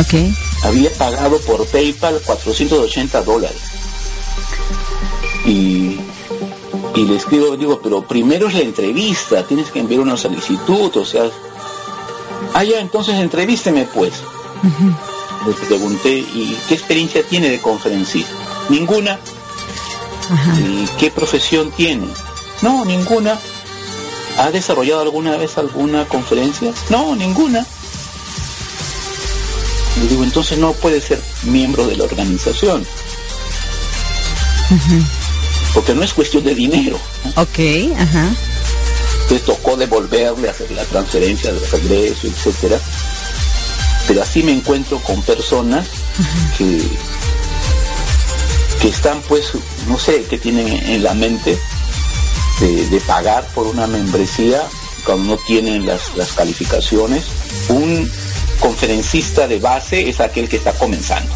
[0.00, 0.34] Okay.
[0.64, 3.68] Había pagado por PayPal 480 dólares
[5.48, 5.98] y,
[6.96, 11.30] le escribo, digo, pero primero es la entrevista, tienes que enviar una solicitud, o sea,
[12.54, 14.14] ah, ya, entonces entrevísteme pues.
[15.46, 18.32] Le pregunté, ¿y qué experiencia tiene de conferencista?
[18.68, 19.18] Ninguna.
[20.58, 22.08] ¿Y qué profesión tiene?
[22.60, 23.38] No, ninguna.
[24.38, 26.72] ¿Ha desarrollado alguna vez alguna conferencia?
[26.90, 27.66] No, ninguna.
[30.00, 32.86] Le digo, entonces no puede ser miembro de la organización
[35.74, 36.98] porque no es cuestión de dinero.
[37.36, 37.58] Ok,
[37.96, 38.28] ajá.
[39.22, 42.80] Entonces tocó devolverle, hacer la transferencia de regreso, etcétera.
[44.06, 45.86] Pero así me encuentro con personas
[46.56, 46.80] que,
[48.80, 49.52] que están pues,
[49.86, 51.58] no sé, qué tienen en la mente
[52.60, 54.62] de, pagar por una membresía
[55.04, 57.24] cuando no tienen las, las calificaciones.
[57.68, 58.10] Un
[58.60, 61.32] conferencista de base es aquel que está comenzando.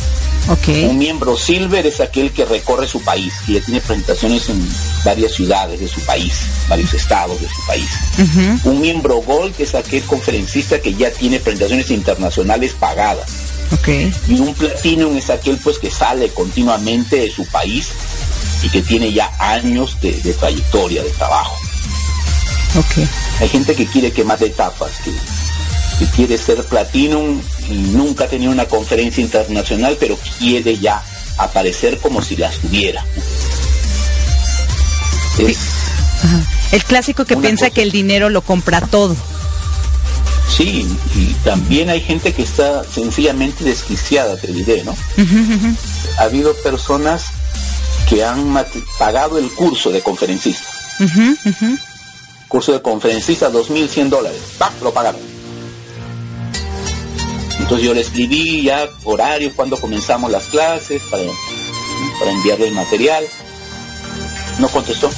[0.89, 4.69] Un miembro Silver es aquel que recorre su país, y ya tiene presentaciones en
[5.05, 6.33] varias ciudades de su país,
[6.69, 7.89] varios estados de su país.
[8.65, 13.31] Un miembro Gold es aquel conferencista que ya tiene presentaciones internacionales pagadas.
[14.29, 17.89] Y un Platinum es aquel pues que sale continuamente de su país
[18.63, 21.57] y que tiene ya años de, trayectoria, de trabajo.
[23.41, 25.11] Hay gente que quiere que más etapas, que
[25.99, 31.03] que quiere ser Platinum y nunca ha tenido una conferencia internacional, pero quiere ya
[31.39, 33.05] aparecer como si las tuviera.
[36.73, 39.17] El clásico que piensa que el dinero lo compra todo.
[40.49, 44.95] Sí, y también hay gente que está sencillamente desquiciada, te diré, ¿no?
[46.19, 47.25] Ha habido personas
[48.13, 48.65] que han
[48.99, 50.69] pagado el curso de conferencista.
[52.49, 54.41] Curso de conferencista, 2.100 dólares.
[54.83, 55.33] Lo pagaron
[57.63, 61.23] entonces yo le escribí ya horario, cuando comenzamos las clases, para,
[62.19, 63.25] para enviarle el material.
[64.59, 65.09] No contestó.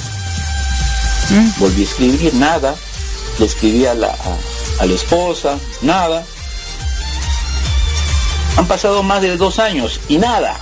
[1.31, 1.49] Mm.
[1.57, 2.75] Volví a escribir, nada.
[3.39, 4.15] Le escribí a la,
[4.79, 6.23] a, la esposa, nada.
[8.57, 10.57] Han pasado más de dos años y nada.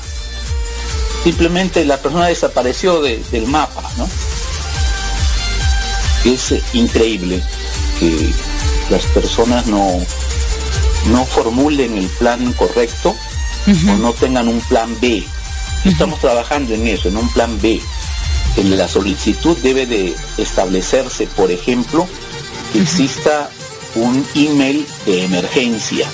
[1.23, 4.07] Simplemente la persona desapareció del mapa, ¿no?
[6.25, 7.41] Es increíble
[7.99, 8.29] que
[8.89, 9.99] las personas no,
[11.11, 13.15] no formulen el plan correcto
[13.67, 15.23] o no tengan un plan B.
[15.85, 17.81] Estamos trabajando en eso, en un plan B.
[18.57, 22.07] En la solicitud debe de establecerse, por ejemplo,
[22.71, 23.49] que exista
[23.95, 26.07] un email de emergencia.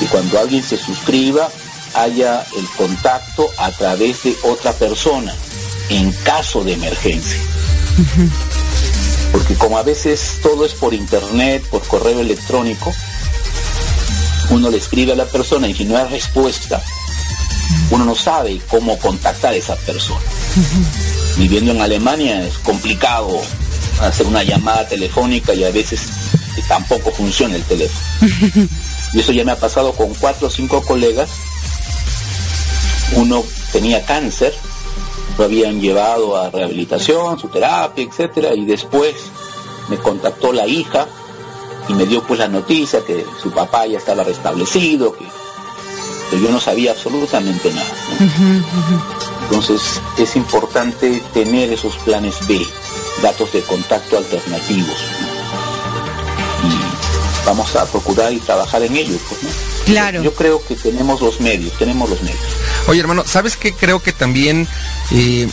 [0.00, 1.48] Y cuando alguien se suscriba,
[1.94, 5.34] haya el contacto a través de otra persona
[5.88, 7.40] en caso de emergencia.
[9.32, 12.92] Porque como a veces todo es por internet, por correo electrónico,
[14.50, 16.82] uno le escribe a la persona y si no hay respuesta,
[17.90, 20.20] uno no sabe cómo contactar a esa persona.
[21.36, 23.40] Viviendo en Alemania es complicado
[24.00, 26.02] hacer una llamada telefónica y a veces
[26.68, 28.68] tampoco funciona el teléfono.
[29.14, 31.28] Y eso ya me ha pasado con cuatro o cinco colegas.
[33.16, 34.54] Uno tenía cáncer,
[35.38, 39.14] lo habían llevado a rehabilitación, su terapia, etcétera, y después
[39.88, 41.06] me contactó la hija
[41.88, 45.24] y me dio pues la noticia que su papá ya estaba restablecido, que,
[46.40, 47.92] yo no sabía absolutamente nada.
[49.42, 52.58] Entonces es importante tener esos planes B,
[53.22, 54.96] datos de contacto alternativos.
[56.64, 59.16] Y vamos a procurar y trabajar en ello.
[59.28, 59.54] Pues,
[59.84, 60.22] claro.
[60.22, 62.61] Yo creo que tenemos los medios, tenemos los medios.
[62.86, 63.72] Oye hermano, ¿sabes qué?
[63.72, 64.66] Creo que también
[65.12, 65.48] eh,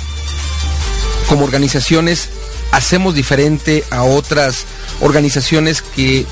[1.28, 2.30] como organizaciones
[2.72, 4.66] hacemos diferente a otras
[5.02, 6.26] organizaciones que,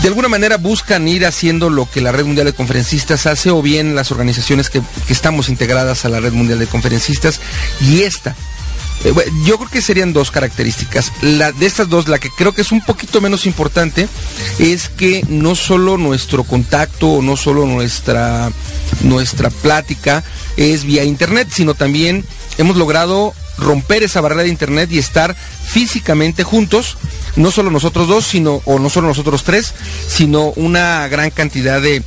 [0.00, 3.62] de alguna manera buscan ir haciendo lo que la Red Mundial de Conferencistas hace o
[3.62, 7.40] bien las organizaciones que, estamos integradas a la Red Mundial de Conferencistas
[7.80, 8.34] y esta.
[9.04, 11.12] Eh, yo creo que serían dos características.
[11.22, 14.08] La, de estas dos, la que creo que es un poquito menos importante
[14.58, 18.50] es que no solo nuestro contacto o no solo nuestra,
[19.02, 20.22] nuestra plática
[20.56, 22.24] es vía internet, sino también
[22.58, 26.96] hemos logrado romper esa barrera de internet y estar físicamente juntos,
[27.36, 29.74] no solo nosotros dos, sino, o no solo nosotros tres,
[30.08, 32.02] sino una gran cantidad de,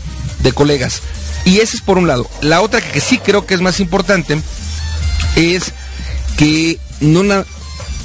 [0.54, 1.02] colegas.
[1.44, 2.30] Y ese es por un lado.
[2.42, 4.40] La otra que sí creo que es más importante
[5.36, 5.74] es
[6.38, 7.46] que no,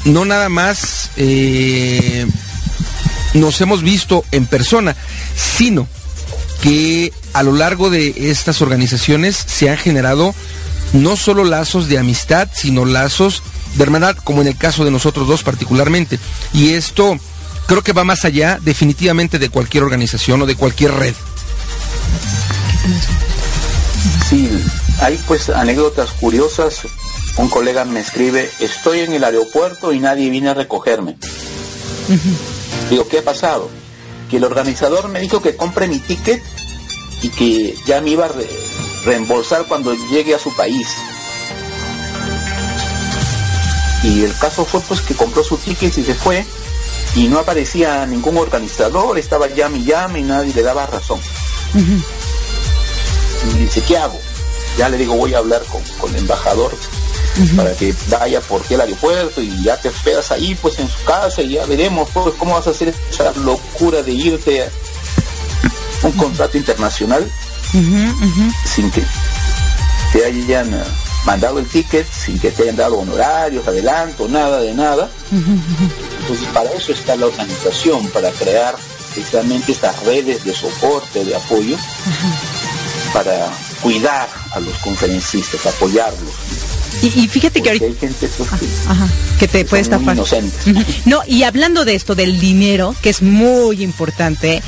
[0.05, 2.26] no nada más eh,
[3.34, 4.97] nos hemos visto en persona,
[5.36, 5.86] sino
[6.62, 10.34] que a lo largo de estas organizaciones se han generado
[10.93, 13.43] no solo lazos de amistad, sino lazos
[13.76, 16.18] de hermandad, como en el caso de nosotros dos particularmente.
[16.53, 17.18] Y esto
[17.66, 21.14] creo que va más allá definitivamente de cualquier organización o de cualquier red.
[24.28, 24.51] Sí,
[25.01, 26.83] hay pues anécdotas curiosas.
[27.37, 31.17] Un colega me escribe, estoy en el aeropuerto y nadie viene a recogerme.
[32.91, 33.71] Digo, ¿qué ha pasado?
[34.29, 36.43] Que el organizador me dijo que compre mi ticket
[37.23, 38.33] y que ya me iba a
[39.05, 40.89] reembolsar cuando llegue a su país.
[44.03, 46.45] Y el caso fue pues que compró su ticket y se fue
[47.15, 51.21] y no aparecía ningún organizador, estaba llame y llame y nadie le daba razón.
[53.55, 54.19] Y dice, ¿qué hago?
[54.81, 55.61] Ya le digo, voy a hablar
[56.01, 56.74] con, el embajador
[57.55, 61.43] para que vaya por el aeropuerto y ya te esperas ahí pues en su casa
[61.43, 64.68] y ya veremos pues cómo vas a hacer esa locura de irte a
[66.07, 67.31] un contrato internacional
[68.64, 69.03] sin que
[70.14, 70.83] te hayan
[71.26, 75.11] mandado el ticket, sin que te hayan dado honorarios, adelanto, nada de nada.
[75.31, 78.74] Entonces para eso está la organización, para crear
[79.12, 81.76] precisamente estas redes de soporte, de apoyo,
[83.12, 83.47] para
[83.83, 86.33] cuidar a los conferencistas, apoyarlos.
[87.03, 88.51] Y, fíjate que ahorita hay gente pues,
[89.39, 90.16] que, te puede estafar.
[91.07, 94.62] No, y hablando de esto del dinero, que es muy importante,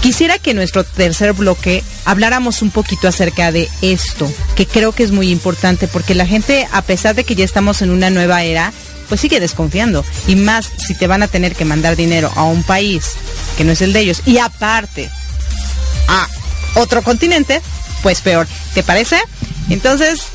[0.00, 5.02] Quisiera que en nuestro tercer bloque habláramos un poquito acerca de esto, que creo que
[5.02, 8.42] es muy importante porque la gente, a pesar de que ya estamos en una nueva
[8.42, 8.72] era,
[9.10, 10.02] pues sigue desconfiando.
[10.26, 13.10] Y más si te van a tener que mandar dinero a un país
[13.58, 14.22] que no es el de ellos.
[14.24, 15.10] Y aparte,
[16.08, 16.26] a
[16.76, 17.60] otro continente,
[18.02, 18.46] pues peor.
[18.74, 19.16] ¿Te parece?
[19.68, 20.26] Entonces,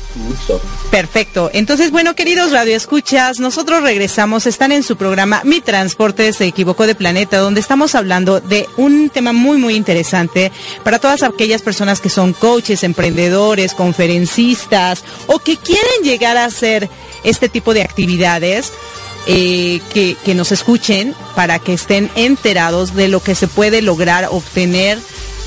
[0.90, 1.50] Perfecto.
[1.52, 4.46] Entonces, bueno, queridos radioescuchas, nosotros regresamos.
[4.46, 9.10] Están en su programa Mi Transporte se equivocó de planeta, donde estamos hablando de un
[9.10, 10.52] tema muy, muy interesante
[10.84, 16.88] para todas aquellas personas que son coaches, emprendedores, conferencistas o que quieren llegar a hacer
[17.24, 18.72] este tipo de actividades.
[19.28, 24.28] Eh, que, que nos escuchen para que estén enterados de lo que se puede lograr
[24.30, 25.00] obtener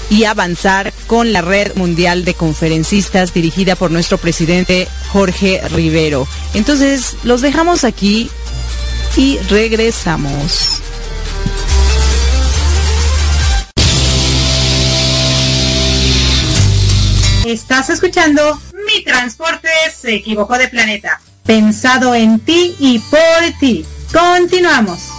[0.10, 6.28] y avanzar con la Red Mundial de Conferencistas dirigida por nuestro presidente Jorge Rivero.
[6.54, 8.30] Entonces, los dejamos aquí
[9.16, 10.82] y regresamos.
[17.46, 21.20] Estás escuchando Mi Transporte se equivocó de planeta.
[21.46, 23.86] Pensado en ti y por ti.
[24.14, 25.19] Continuamos.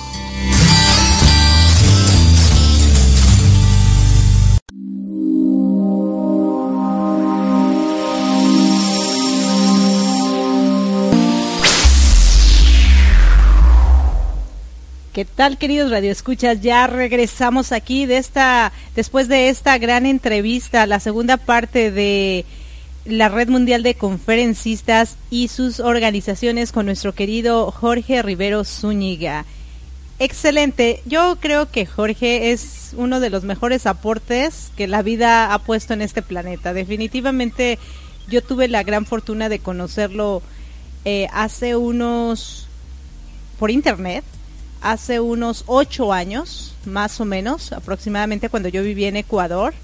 [15.25, 16.61] Tal, queridos radioescuchas?
[16.61, 22.45] Ya regresamos aquí de esta, después de esta gran entrevista, la segunda parte de
[23.05, 29.47] la Red Mundial de Conferencistas y sus organizaciones con nuestro querido Jorge Rivero Zúñiga.
[30.19, 31.03] Excelente.
[31.07, 35.95] Yo creo que Jorge es uno de los mejores aportes que la vida ha puesto
[35.95, 36.75] en este planeta.
[36.75, 37.79] Definitivamente
[38.29, 40.43] yo tuve la gran fortuna de conocerlo
[41.07, 42.67] eh, hace unos,
[43.59, 44.25] por internet,
[44.81, 49.75] hace unos ocho años, más o menos, aproximadamente cuando yo vivía en Ecuador.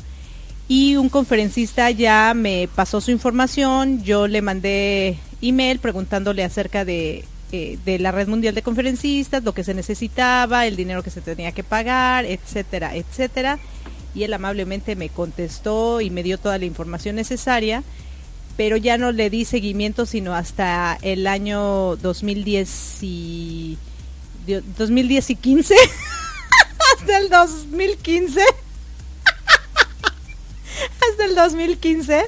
[0.69, 7.25] Y un conferencista ya me pasó su información, yo le mandé email preguntándole acerca de,
[7.53, 11.21] eh, de la red mundial de conferencistas, lo que se necesitaba, el dinero que se
[11.21, 13.61] tenía que pagar, etcétera, etcétera.
[14.17, 17.85] Y él amablemente me contestó y me dio toda la información necesaria,
[18.57, 23.79] pero ya no le di seguimiento sino hasta el año 2010 y
[24.47, 25.75] 2010 y 15
[26.99, 28.41] hasta el 2015
[31.11, 32.27] hasta el 2015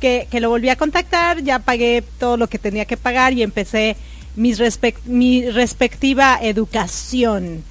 [0.00, 3.42] que, que, lo volví a contactar, ya pagué todo lo que tenía que pagar y
[3.42, 3.96] empecé
[4.38, 7.64] mi respectiva educación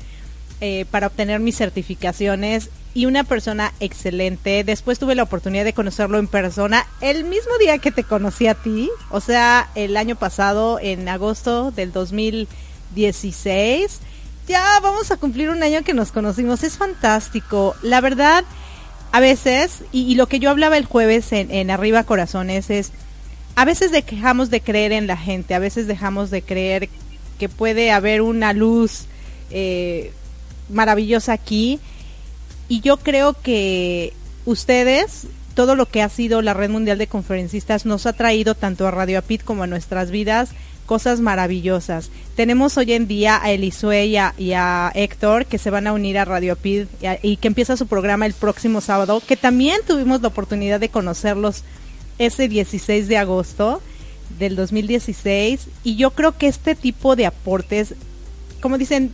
[0.60, 4.64] eh, para obtener mis certificaciones y una persona excelente.
[4.64, 8.56] Después tuve la oportunidad de conocerlo en persona el mismo día que te conocí a
[8.56, 11.92] ti, o sea, el año pasado, en agosto del
[12.90, 14.00] 2016.
[14.48, 17.76] Ya vamos a cumplir un año que nos conocimos, es fantástico.
[17.82, 18.46] La verdad,
[19.12, 22.92] a veces, y, lo que yo hablaba el jueves en, Arriba Corazones es,
[23.56, 26.90] a veces dejamos de creer en la gente, a veces dejamos de creer
[27.40, 29.06] que puede haber una luz
[29.52, 30.14] eh,
[30.70, 31.80] maravillosa aquí.
[32.70, 34.14] Y yo creo que
[34.46, 38.88] ustedes, todo lo que ha sido la Red Mundial de Conferencistas, nos ha traído tanto
[38.88, 40.52] a Radio Apit como a nuestras vidas
[40.88, 42.10] cosas maravillosas.
[42.36, 46.26] Tenemos hoy en día a Elisue y a, Héctor que se van a unir a
[46.26, 46.88] Radio Pid
[47.22, 51.64] y, que empieza su programa el próximo sábado, que también tuvimos la oportunidad de conocerlos
[52.18, 53.82] ese 16 de agosto
[54.40, 57.94] del 2016 y yo creo que este tipo de aportes,
[58.62, 59.12] como dicen,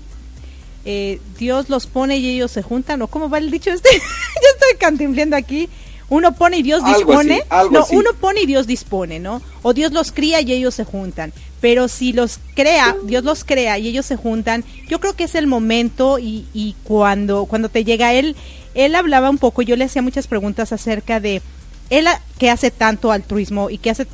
[0.85, 3.89] eh, Dios los pone y ellos se juntan, ¿o cómo va el dicho este?
[3.93, 5.69] Yo estoy cantimpliendo aquí
[6.13, 7.43] uno pone y Dios dispone.
[7.71, 9.41] no, uno pone y Dios dispone, ¿no?
[9.63, 11.33] O Dios los cría y ellos se juntan.
[11.59, 15.33] Pero si los crea, Dios los crea y ellos se juntan, yo creo que es
[15.33, 18.35] el momento y, y cuando, cuando te llega él,
[18.75, 21.41] él hablaba un poco, yo le hacía muchas preguntas acerca de
[21.89, 22.05] él
[22.37, 24.05] que hace tanto altruismo y que hace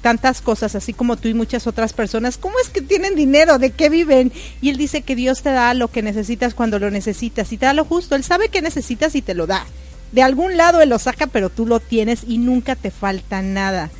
[0.00, 3.58] tantas cosas, así como tú y muchas otras personas, ¿cómo es que tienen dinero?
[3.58, 4.32] ¿De qué viven?
[4.62, 7.66] Y él dice que Dios te da lo que necesitas cuando lo necesitas y te
[7.66, 8.14] da lo justo.
[8.14, 9.66] Él sabe que necesitas y te lo da
[10.14, 13.90] de algún lado él lo saca, pero tú lo tienes y nunca te falta nada.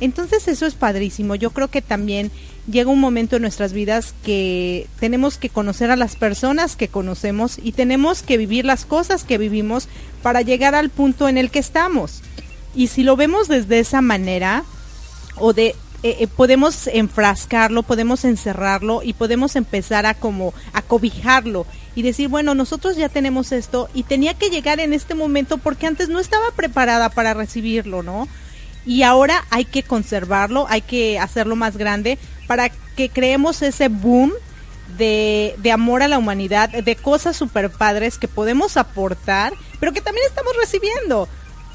[0.00, 1.36] Entonces eso es padrísimo.
[1.36, 2.32] Yo creo que también
[2.68, 7.56] llega un momento en nuestras vidas que tenemos que conocer a las personas que conocemos
[7.62, 9.88] y tenemos que vivir las cosas que vivimos
[10.24, 12.22] para llegar al punto en el que estamos.
[12.74, 14.64] Y si lo vemos desde esa manera,
[15.36, 21.64] o de eh, eh, podemos enfrascarlo, podemos encerrarlo y podemos empezar a como a cobijarlo
[21.94, 25.86] y decir, bueno, nosotros ya tenemos esto y tenía que llegar en este momento porque
[25.86, 28.28] antes no estaba preparada para recibirlo, ¿no?
[28.86, 34.32] Y ahora hay que conservarlo, hay que hacerlo más grande para que creemos ese boom
[34.96, 40.00] de, de amor a la humanidad, de cosas super padres que podemos aportar, pero que
[40.00, 41.28] también estamos recibiendo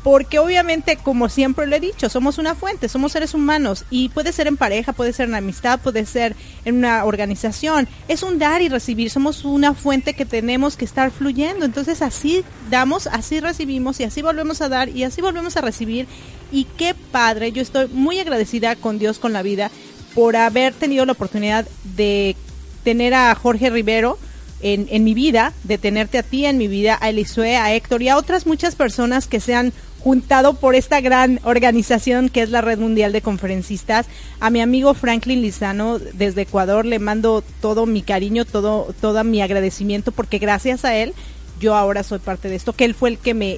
[0.06, 4.34] porque obviamente, como siempre lo he dicho, somos una fuente, somos seres humanos y puede
[4.34, 8.62] ser en pareja, puede ser en amistad, puede ser en una organización, es un dar
[8.62, 14.00] y recibir, somos una fuente que tenemos que estar fluyendo, entonces así damos, así recibimos
[14.00, 16.06] y así volvemos a dar y así volvemos a recibir.
[16.52, 19.72] Y qué padre, yo estoy muy agradecida con Dios, con la vida,
[20.14, 22.36] por haber tenido la oportunidad de
[22.84, 24.20] tener a Jorge Rivero,
[24.62, 28.10] en, mi vida, de tenerte a ti en mi vida, a Elisue, a Héctor y
[28.10, 29.74] a otras muchas personas que se han
[30.06, 34.06] juntado por esta gran organización que es la Red Mundial de Conferencistas.
[34.40, 39.42] A mi amigo Franklin Lizano desde Ecuador le mando todo mi cariño, todo, todo mi
[39.42, 41.16] agradecimiento porque gracias a él
[41.60, 43.58] yo ahora soy parte de esto, que él fue el que me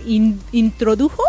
[0.53, 1.21] introdujo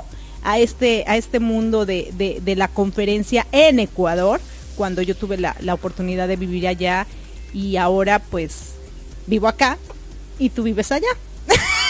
[0.44, 4.40] a este, a este mundo de, de, la conferencia en Ecuador
[4.76, 7.08] cuando yo tuve la oportunidad de vivir allá
[7.52, 8.74] y ahora pues
[9.26, 9.78] vivo acá
[10.38, 11.08] y tú vives allá.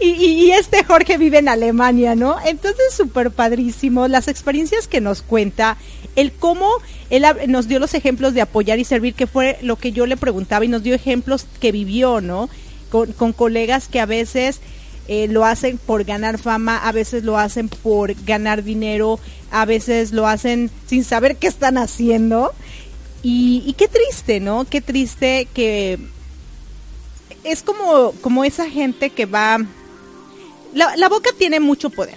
[0.00, 2.36] y, este Jorge vive en Alemania, ¿no?
[2.44, 4.08] Entonces, súper padrísimo.
[4.08, 5.76] Las experiencias que nos cuenta,
[6.16, 6.68] el cómo
[7.10, 10.16] él nos dio los ejemplos de apoyar y servir, que fue lo que yo le
[10.16, 12.48] preguntaba, y nos dio ejemplos que vivió, ¿no?
[12.90, 14.60] Con, colegas que a veces
[15.08, 19.18] eh, lo hacen por ganar fama, a veces lo hacen por ganar dinero,
[19.50, 22.52] a veces lo hacen sin saber qué están haciendo.
[23.22, 24.66] Y, y qué triste, ¿no?
[24.66, 25.98] Qué triste que
[27.44, 29.58] es como, como esa gente que va...
[30.74, 32.16] La, la boca tiene mucho poder.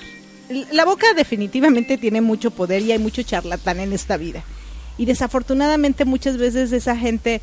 [0.71, 4.43] La boca definitivamente tiene mucho poder y hay mucho charlatán en esta vida.
[4.97, 7.41] Y desafortunadamente muchas veces esa gente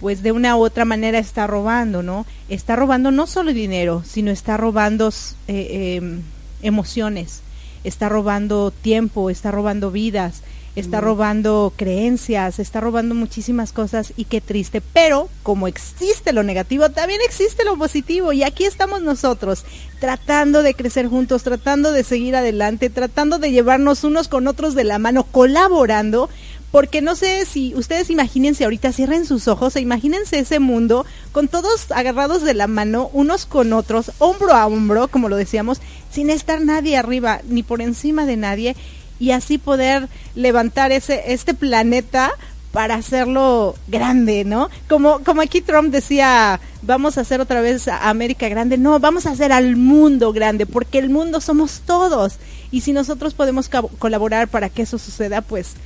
[0.00, 2.26] pues de una u otra manera está robando, ¿no?
[2.48, 5.12] Está robando no solo dinero, sino está robando
[5.48, 6.22] eh, em,
[6.62, 7.40] emociones,
[7.84, 10.42] está robando tiempo, está robando vidas,
[10.76, 14.80] está robando creencias, está robando muchísimas cosas y qué triste.
[14.80, 19.64] Pero como existe lo negativo, también existe lo positivo y aquí estamos nosotros
[19.98, 24.84] tratando de crecer juntos, tratando de seguir adelante, tratando de llevarnos unos con otros de
[24.84, 26.28] la mano, colaborando
[26.70, 31.48] porque no sé si ustedes imagínense ahorita, cierren sus ojos e imagínense ese mundo con
[31.48, 36.28] todos agarrados de la mano, unos con otros, hombro a hombro, como lo decíamos, sin
[36.28, 38.76] estar nadie arriba ni por encima de nadie
[39.18, 42.32] y así poder levantar ese este planeta
[42.72, 44.68] para hacerlo grande, ¿no?
[44.88, 49.26] Como como aquí Trump decía, vamos a hacer otra vez a América grande, no, vamos
[49.26, 52.34] a hacer al mundo grande, porque el mundo somos todos
[52.70, 55.76] y si nosotros podemos colaborar para que eso suceda, pues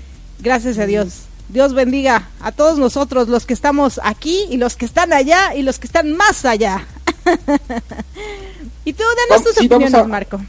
[0.43, 1.22] Gracias a Dios.
[1.49, 5.62] Dios bendiga a todos nosotros, los que estamos aquí y los que están allá y
[5.62, 6.87] los que están más allá.
[8.85, 10.41] y tú danos tus opiniones, Marco.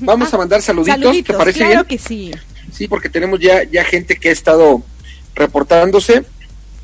[0.00, 2.30] Vamos a mandar saluditos, ¿te parece claro que sí.
[2.72, 4.82] Sí, porque tenemos ya, ya gente que ha estado
[5.34, 6.24] reportándose.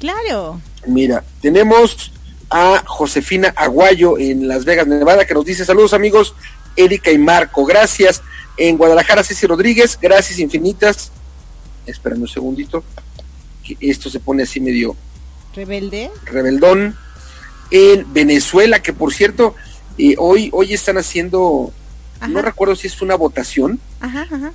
[0.00, 0.60] Claro.
[0.86, 2.12] Mira, tenemos
[2.50, 6.34] a Josefina Aguayo en Las Vegas, Nevada, que nos dice saludos amigos,
[6.76, 8.22] Erika y Marco, gracias.
[8.56, 11.12] En Guadalajara, Ceci Rodríguez, gracias infinitas
[11.86, 12.84] espérame un segundito,
[13.64, 14.96] que esto se pone así medio...
[15.54, 16.10] Rebelde.
[16.24, 16.96] Rebeldón.
[17.70, 19.54] En Venezuela, que por cierto,
[19.98, 21.72] eh, hoy, hoy están haciendo,
[22.28, 23.80] no recuerdo si es una votación,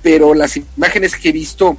[0.02, 1.76] pero las imágenes que he visto,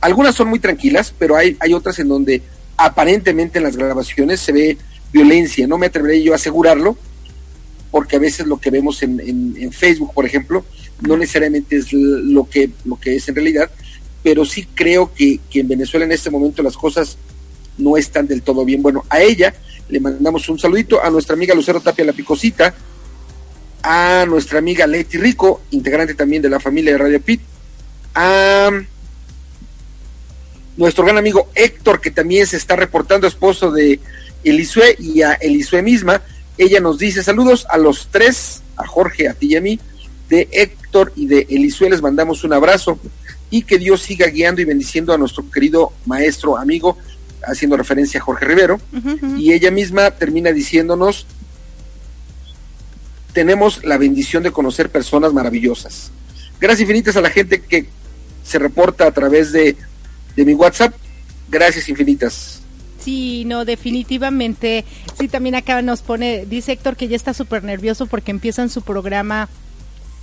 [0.00, 2.42] algunas son muy tranquilas, pero hay, hay otras en donde
[2.76, 4.78] aparentemente en las grabaciones se ve
[5.12, 6.96] violencia, no me atreveré yo a asegurarlo,
[7.90, 10.64] porque a veces lo que vemos en, en, Facebook, por ejemplo,
[11.00, 13.70] no necesariamente es lo que, lo que es en realidad,
[14.22, 17.16] pero sí creo que, en Venezuela en este momento las cosas
[17.78, 18.82] no están del todo bien.
[18.82, 19.54] Bueno, a ella
[19.88, 22.74] le mandamos un saludito, a nuestra amiga Lucero Tapia La Picosita,
[23.82, 27.40] a nuestra amiga Leti Rico, integrante también de la familia de Radio Pit,
[28.14, 28.70] a
[30.76, 34.00] nuestro gran amigo Héctor, que también se está reportando, esposo de
[34.44, 36.22] Elisue y a Elisue misma.
[36.56, 39.78] Ella nos dice saludos a los tres, a Jorge, a ti y a mí,
[40.28, 42.98] de Héctor y de Elisue, les mandamos un abrazo
[43.50, 46.96] y que Dios siga guiando y bendiciendo a nuestro querido maestro, amigo,
[47.44, 48.80] haciendo referencia a Jorge Rivero.
[49.36, 51.26] Y ella misma termina diciéndonos,
[53.32, 56.10] tenemos la bendición de conocer personas maravillosas.
[56.60, 57.86] Gracias infinitas a la gente que
[58.42, 59.76] se reporta a través de,
[60.36, 60.94] de mi WhatsApp.
[61.48, 62.60] Gracias infinitas.
[63.02, 64.84] Sí, no, definitivamente.
[65.18, 68.82] Sí, también acá nos pone, dice Héctor que ya está súper nervioso porque empiezan su
[68.82, 69.48] programa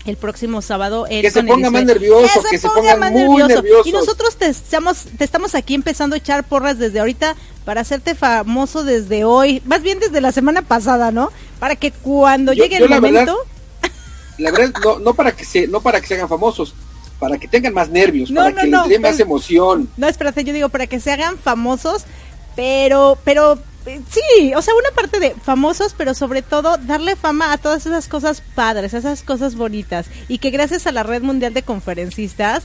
[0.07, 1.05] el próximo sábado.
[1.09, 3.87] que se ponga más nervioso, que, se, ponga, muy nervioso.
[3.87, 7.35] Y nosotros te estamos, te estamos aquí empezando a echar porras desde ahorita
[7.65, 11.31] para hacerte famoso desde hoy, más bien desde la semana pasada, ¿no?
[11.59, 13.37] Para que cuando llegue el momento...
[14.37, 16.73] la verdad, no, no, para que se, no para que se hagan famosos,
[17.19, 19.89] para que tengan más nervios, para que les dé más emoción.
[19.97, 22.05] No, espérate, yo digo para que se hagan famosos,
[22.55, 23.59] pero, pero
[24.09, 28.07] sí, o sea, una parte de famosos, pero sobre todo darle fama a todas esas
[28.07, 30.07] cosas padres, a esas cosas bonitas.
[30.27, 32.63] Y que gracias a la red mundial de conferencistas,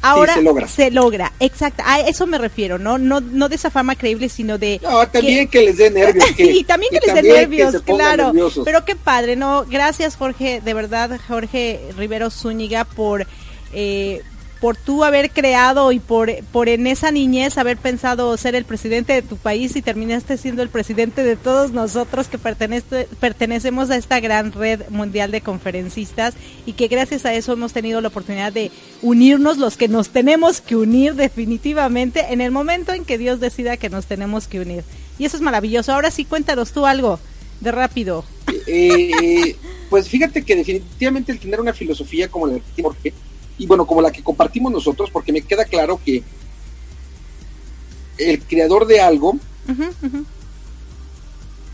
[0.00, 0.68] ahora se logra.
[0.68, 1.82] Se logra, exacto.
[1.86, 2.98] A eso me refiero, ¿no?
[2.98, 4.80] No, no de esa fama creíble, sino de.
[4.82, 6.26] No, también que, les dé nervios.
[6.38, 8.32] y también que, les dé nervios, claro.
[8.64, 9.64] Pero qué padre, ¿no?
[9.68, 13.26] Gracias, Jorge, de verdad, Jorge Rivero Zúñiga, por.
[13.74, 14.22] Eh,
[14.62, 19.12] por tú haber creado y por, por en esa niñez haber pensado ser el presidente
[19.12, 23.96] de tu país y terminaste siendo el presidente de todos nosotros que pertenece, pertenecemos a
[23.96, 26.34] esta gran red mundial de conferencistas
[26.64, 28.70] y que gracias a eso hemos tenido la oportunidad de
[29.02, 33.76] unirnos los que nos tenemos que unir definitivamente en el momento en que Dios decida
[33.78, 34.84] que nos tenemos que unir.
[35.18, 35.92] Y eso es maravilloso.
[35.92, 37.18] Ahora sí, cuéntanos tú algo
[37.60, 38.24] de rápido.
[38.68, 39.56] Eh,
[39.90, 43.12] pues fíjate que definitivamente el tener una filosofía como la de Jorge,
[43.62, 46.20] y bueno, como la que compartimos nosotros, porque me queda claro que
[48.18, 49.38] el creador de algo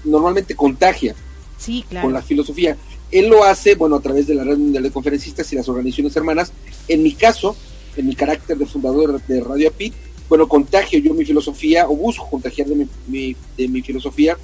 [0.05, 1.15] normalmente contagia
[1.57, 2.77] sí, con la filosofía.
[3.11, 6.15] Él lo hace, bueno, a través de la red mundial de conferencistas y las organizaciones
[6.15, 6.53] hermanas.
[6.89, 7.57] En mi caso,
[7.97, 9.95] en mi carácter de fundador de Radio Apit,
[10.29, 14.37] bueno, contagio yo mi filosofía o busco contagiar de mi, de mi filosofía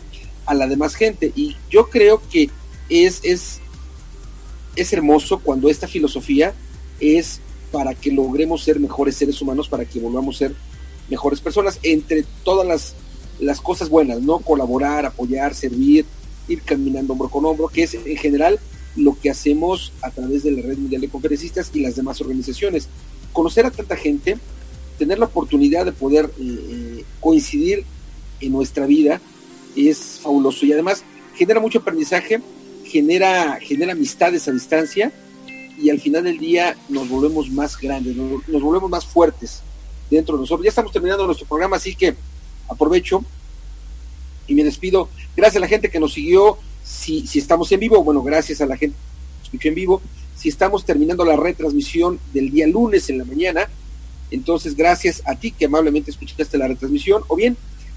[0.46, 1.30] a la demás gente.
[1.36, 2.48] Y yo creo que
[2.88, 3.60] es, es,
[4.76, 6.54] es hermoso cuando esta filosofía
[7.00, 7.40] es
[7.70, 10.54] para que logremos ser mejores seres humanos, para que volvamos a ser
[11.08, 12.94] mejores personas, entre todas las,
[13.40, 14.38] las cosas buenas, ¿no?
[14.38, 16.06] Colaborar, apoyar, servir,
[16.48, 18.58] ir caminando hombro con hombro, que es en general
[18.96, 22.88] lo que hacemos a través de la Red Mundial de Conferencistas y las demás organizaciones.
[23.32, 24.38] Conocer a tanta gente,
[24.98, 27.84] tener la oportunidad de poder eh, eh, coincidir
[28.40, 29.20] en nuestra vida
[29.74, 31.02] es fabuloso y además
[31.34, 32.40] genera mucho aprendizaje,
[32.84, 35.12] genera, genera amistades a distancia
[35.78, 39.62] y al final del día nos volvemos más grandes, nos, volvemos más fuertes
[40.10, 40.64] dentro de nosotros.
[40.64, 42.14] Ya estamos terminando nuestro programa, así que
[42.68, 43.24] aprovecho
[44.46, 45.08] y me despido.
[45.36, 46.58] Gracias a la gente que nos siguió.
[46.84, 50.02] Si, si estamos en vivo, bueno, gracias a la gente que nos escuchó en vivo.
[50.36, 53.68] Si estamos terminando la retransmisión del día lunes en la mañana,
[54.30, 57.22] entonces gracias a ti que amablemente escuchaste la retransmisión.
[57.28, 57.56] O bien,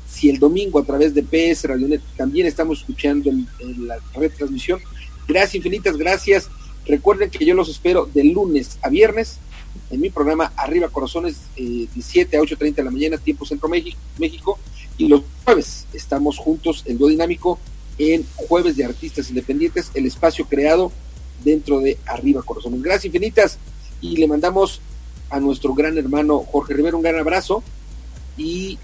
[0.10, 3.32] si el domingo a través de PS Radionet también estamos escuchando
[3.80, 4.80] la retransmisión,
[5.28, 6.50] gracias infinitas, gracias.
[6.88, 9.40] Recuerden que yo los espero de lunes a viernes
[9.90, 14.58] en mi programa Arriba Corazones, eh, 17 a 8.30 de la mañana, tiempo Centro México,
[14.98, 17.60] y los jueves estamos juntos en Duo Dinámico
[17.98, 20.92] en Jueves de Artistas Independientes, el espacio creado
[21.44, 22.82] dentro de Arriba Corazones.
[22.82, 23.58] Gracias infinitas
[24.02, 24.82] y le mandamos
[25.30, 27.64] a nuestro gran hermano Jorge Rivero un gran abrazo
[28.38, 28.78] y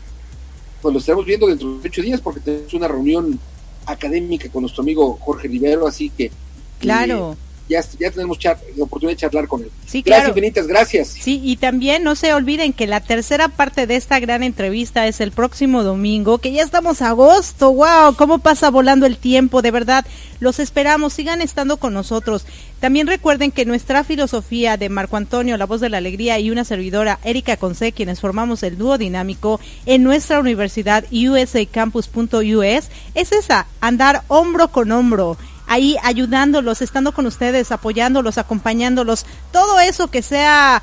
[0.81, 3.39] pues lo estaremos viendo dentro de ocho días porque tenemos una reunión
[3.85, 6.31] académica con nuestro amigo Jorge Rivero, así que...
[6.79, 7.33] Claro.
[7.33, 9.71] Eh, ya, ya tenemos la oportunidad de charlar con él.
[9.85, 11.07] Sí, gracias infinitas, gracias.
[11.07, 15.21] Sí, y también no se olviden que la tercera parte de esta gran entrevista es
[15.21, 19.71] el próximo domingo, que ya estamos a agosto, wow, cómo pasa volando el tiempo, de
[19.71, 20.05] verdad,
[20.39, 22.45] los esperamos, sigan estando con nosotros.
[22.79, 26.65] También recuerden que nuestra filosofía de Marco Antonio, la voz de la alegría, y una
[26.65, 34.23] servidora, Erika Conce, quienes formamos el dúo dinámico en nuestra universidad usacampus.us, es esa, andar
[34.27, 35.37] hombro con hombro
[35.67, 40.81] ahí ayudándolos, estando con ustedes, apoyándolos, acompañándolos, todo eso que sea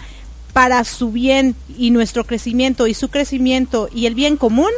[0.52, 4.70] para su bien y nuestro crecimiento y su crecimiento y el bien común,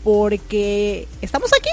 [0.03, 1.69] porque estamos aquí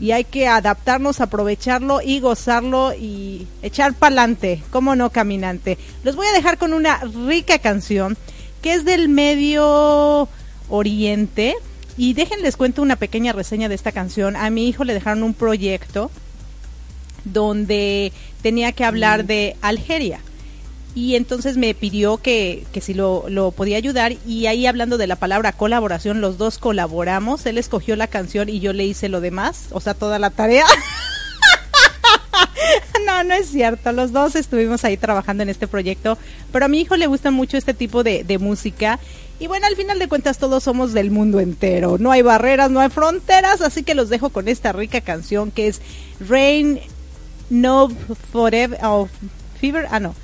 [0.00, 5.76] y hay que adaptarnos, aprovecharlo y gozarlo y echar pa'lante, como no caminante.
[6.02, 8.16] Los voy a dejar con una rica canción
[8.62, 10.26] que es del Medio
[10.70, 11.54] Oriente
[11.98, 14.34] y déjenles cuento una pequeña reseña de esta canción.
[14.34, 16.10] A mi hijo le dejaron un proyecto
[17.26, 19.26] donde tenía que hablar mm.
[19.26, 20.22] de Algeria
[20.94, 25.06] y entonces me pidió que, que si lo, lo, podía ayudar y ahí hablando de
[25.06, 29.20] la palabra colaboración, los dos colaboramos, él escogió la canción y yo le hice lo
[29.20, 30.66] demás, o sea, toda la tarea.
[33.06, 36.18] no, no es cierto, los dos estuvimos ahí trabajando en este proyecto,
[36.52, 38.98] pero a mi hijo le gusta mucho este tipo de, música
[39.38, 42.80] y bueno, al final de cuentas todos somos del mundo entero, no hay barreras, no
[42.80, 45.80] hay fronteras, así que los dejo con esta rica canción que es
[46.28, 46.80] Rain
[47.48, 47.88] No
[48.32, 49.08] Forever, oh,
[49.60, 50.14] Fever, ah no.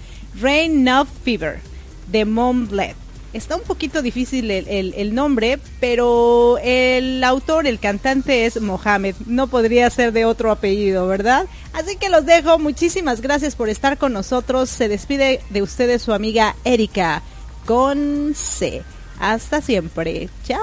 [0.41, 1.61] Rain Not Fever
[2.09, 2.97] de Montblet.
[3.33, 9.15] Está un poquito difícil el, nombre, pero el autor, el cantante es Mohamed.
[9.27, 11.45] No podría ser de otro apellido, ¿verdad?
[11.75, 12.59] Así que los dejo.
[12.59, 14.71] Muchísimas gracias por estar con nosotros.
[14.71, 17.23] Se despide de ustedes su amiga Erika
[17.67, 18.83] con C.
[19.19, 20.31] Hasta siempre.
[20.47, 20.61] Chao.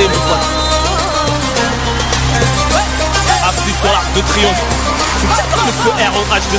[0.00, 0.18] décédé,
[3.44, 4.62] mon sur l'arc de triomphe,
[5.20, 6.42] c'est peut-être monsieur R.O.H.
[6.50, 6.58] 2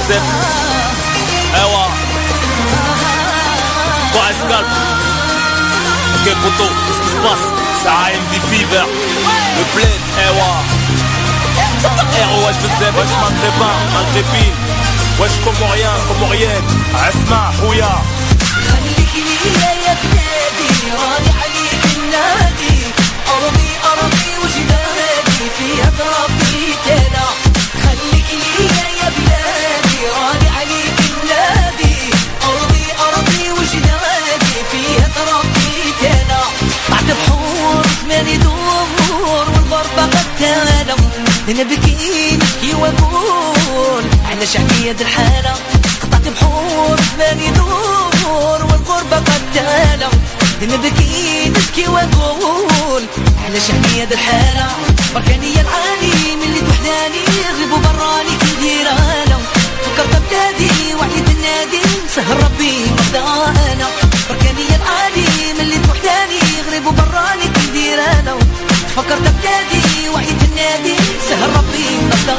[1.56, 1.90] Eh.
[4.12, 4.68] Quoi, escalpe
[6.16, 7.46] Ok, poteau, qu'est-ce qui se passe?
[7.82, 8.86] C'est AMD Fever.
[9.58, 10.62] Le bled, eh ouais.
[12.26, 12.56] R.O.H.
[12.62, 14.54] 2 F, wesh, malgré pas, malgré.
[15.20, 16.68] Wesh, comorien, comorienne.
[16.96, 17.92] Asma, Houya.
[23.42, 27.26] أرضي أرضي وجنادي فيها تربي أنا
[27.84, 28.30] خليك
[28.60, 31.98] ليا يا بلادي راني عليك النادي.
[32.44, 36.42] أرضي أرضي وجنادي فيها تربي أنا
[36.90, 38.88] بعد بحور ثماني دور
[39.20, 41.10] والغربة قد تالم
[41.50, 41.96] نبكي
[42.34, 45.54] نبكي واقول على شعبية الحالة.
[46.02, 50.10] قطعت بحور ثماني دور الغرور والقربة قد تالى
[50.62, 53.04] نبكي نبكي وأقول
[53.46, 54.68] علاش عني هاد الحالة.
[55.16, 59.38] بركاني العالي من اللي وحداني يغلبوا براني كندير أنا
[59.86, 61.82] فكرت بلادي وعيت النادي
[62.16, 63.20] سهر ربي مرضى
[63.72, 63.88] أنا
[64.30, 68.36] بركاني العالي من اللي وحداني يغلبوا براني كندير أنا
[68.96, 70.96] فكرت بلادي وعيت النادي
[71.30, 72.38] سهر ربي مرضى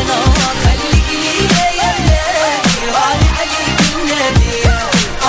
[0.00, 0.16] أنا
[0.64, 1.44] خليك لي
[1.78, 4.69] يا بلادي راني عليك النادي.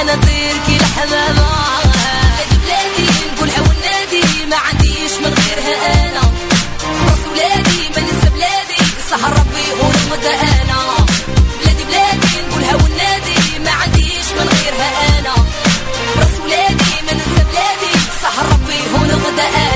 [0.00, 1.48] أنا طير كي الحمامة
[1.84, 6.20] بلادي بلادي نقولها والنادي ما عنديش من غيرها أنا.
[7.06, 8.82] راس ولادي ما ننسى بلادي.
[9.10, 11.06] سهر ربي ونغدى أنا.
[11.60, 15.34] بلادي بلادي نقولها والنادي ما عنديش من غيرها أنا.
[16.18, 17.92] راس ولادي ما ننسى بلادي.
[18.22, 19.69] سهر ربي ونغدى أنا.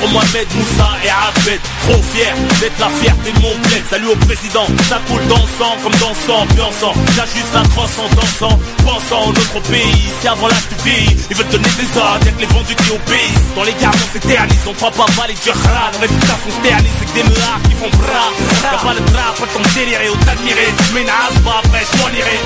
[0.00, 3.84] contre Mohamed Moussa et Abed Trop fier d'être la fierté de mon bled.
[3.88, 8.42] Salut au président, ça coule dans le sang Comme dans son ambiançant J'ajuste la transcendance
[8.82, 10.10] Pensant à notre pays.
[10.20, 12.90] C'est avant l'âge du pays Ils veulent donner des ordres Y'a que les vendus qui
[12.90, 13.46] obéissent.
[13.54, 16.60] Dans les gardes on s'éternise On croit pas mal et Dieu râle La réputation se
[16.66, 18.30] ternise C'est que des meurs qui font bras.
[18.62, 21.86] T'as pas le drap, pas ton déliré ou t'admirer Tu mets une race pas après
[21.86, 22.38] je m'en irai.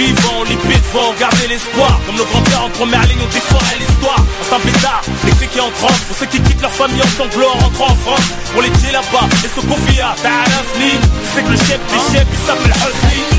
[0.00, 2.00] Vivant, lipide, devant, garder l'espoir.
[2.06, 4.24] Comme nos grands-pères en première ligne ont déforé l'histoire.
[4.40, 7.92] Instant pétard, l'exécuté en transe Pour ceux qui quittent leur famille en sanglots en rentrant
[7.92, 8.28] en France.
[8.66, 12.26] Les tuer là-bas et se confier à Tarafni Tu sais que le chef des chefs
[12.32, 13.36] il s'appelle Hosni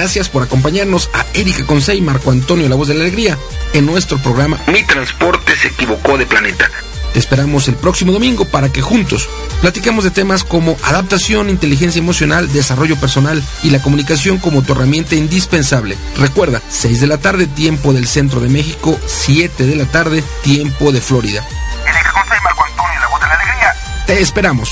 [0.00, 3.36] Gracias por acompañarnos a Erika Concey y Marco Antonio La Voz de la Alegría
[3.74, 6.70] en nuestro programa Mi transporte se equivocó de planeta.
[7.12, 9.28] Te esperamos el próximo domingo para que juntos
[9.60, 15.16] platiquemos de temas como adaptación, inteligencia emocional, desarrollo personal y la comunicación como tu herramienta
[15.16, 15.98] indispensable.
[16.16, 20.92] Recuerda, 6 de la tarde, tiempo del centro de México, 7 de la tarde, tiempo
[20.92, 21.46] de Florida.
[21.86, 23.74] Erika Concey, Marco Antonio, la voz de la alegría.
[24.06, 24.70] Te esperamos.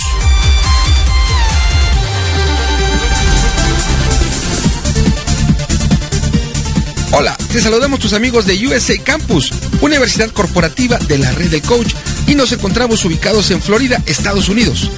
[7.11, 9.51] Hola, te saludamos tus amigos de USA Campus,
[9.81, 11.95] Universidad Corporativa de la Red del Coach,
[12.27, 14.91] y nos encontramos ubicados en Florida, Estados Unidos.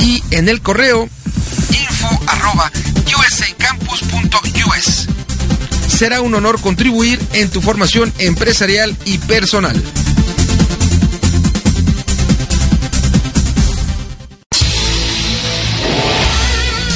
[0.00, 1.08] y en el correo
[1.70, 2.70] info arroba
[3.06, 5.06] usacampus.us.
[5.88, 9.80] Será un honor contribuir en tu formación empresarial y personal.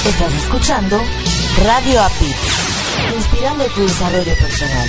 [0.07, 1.01] Estás escuchando
[1.65, 2.35] Radio API,
[3.17, 4.89] inspirando tu desarrollo personal.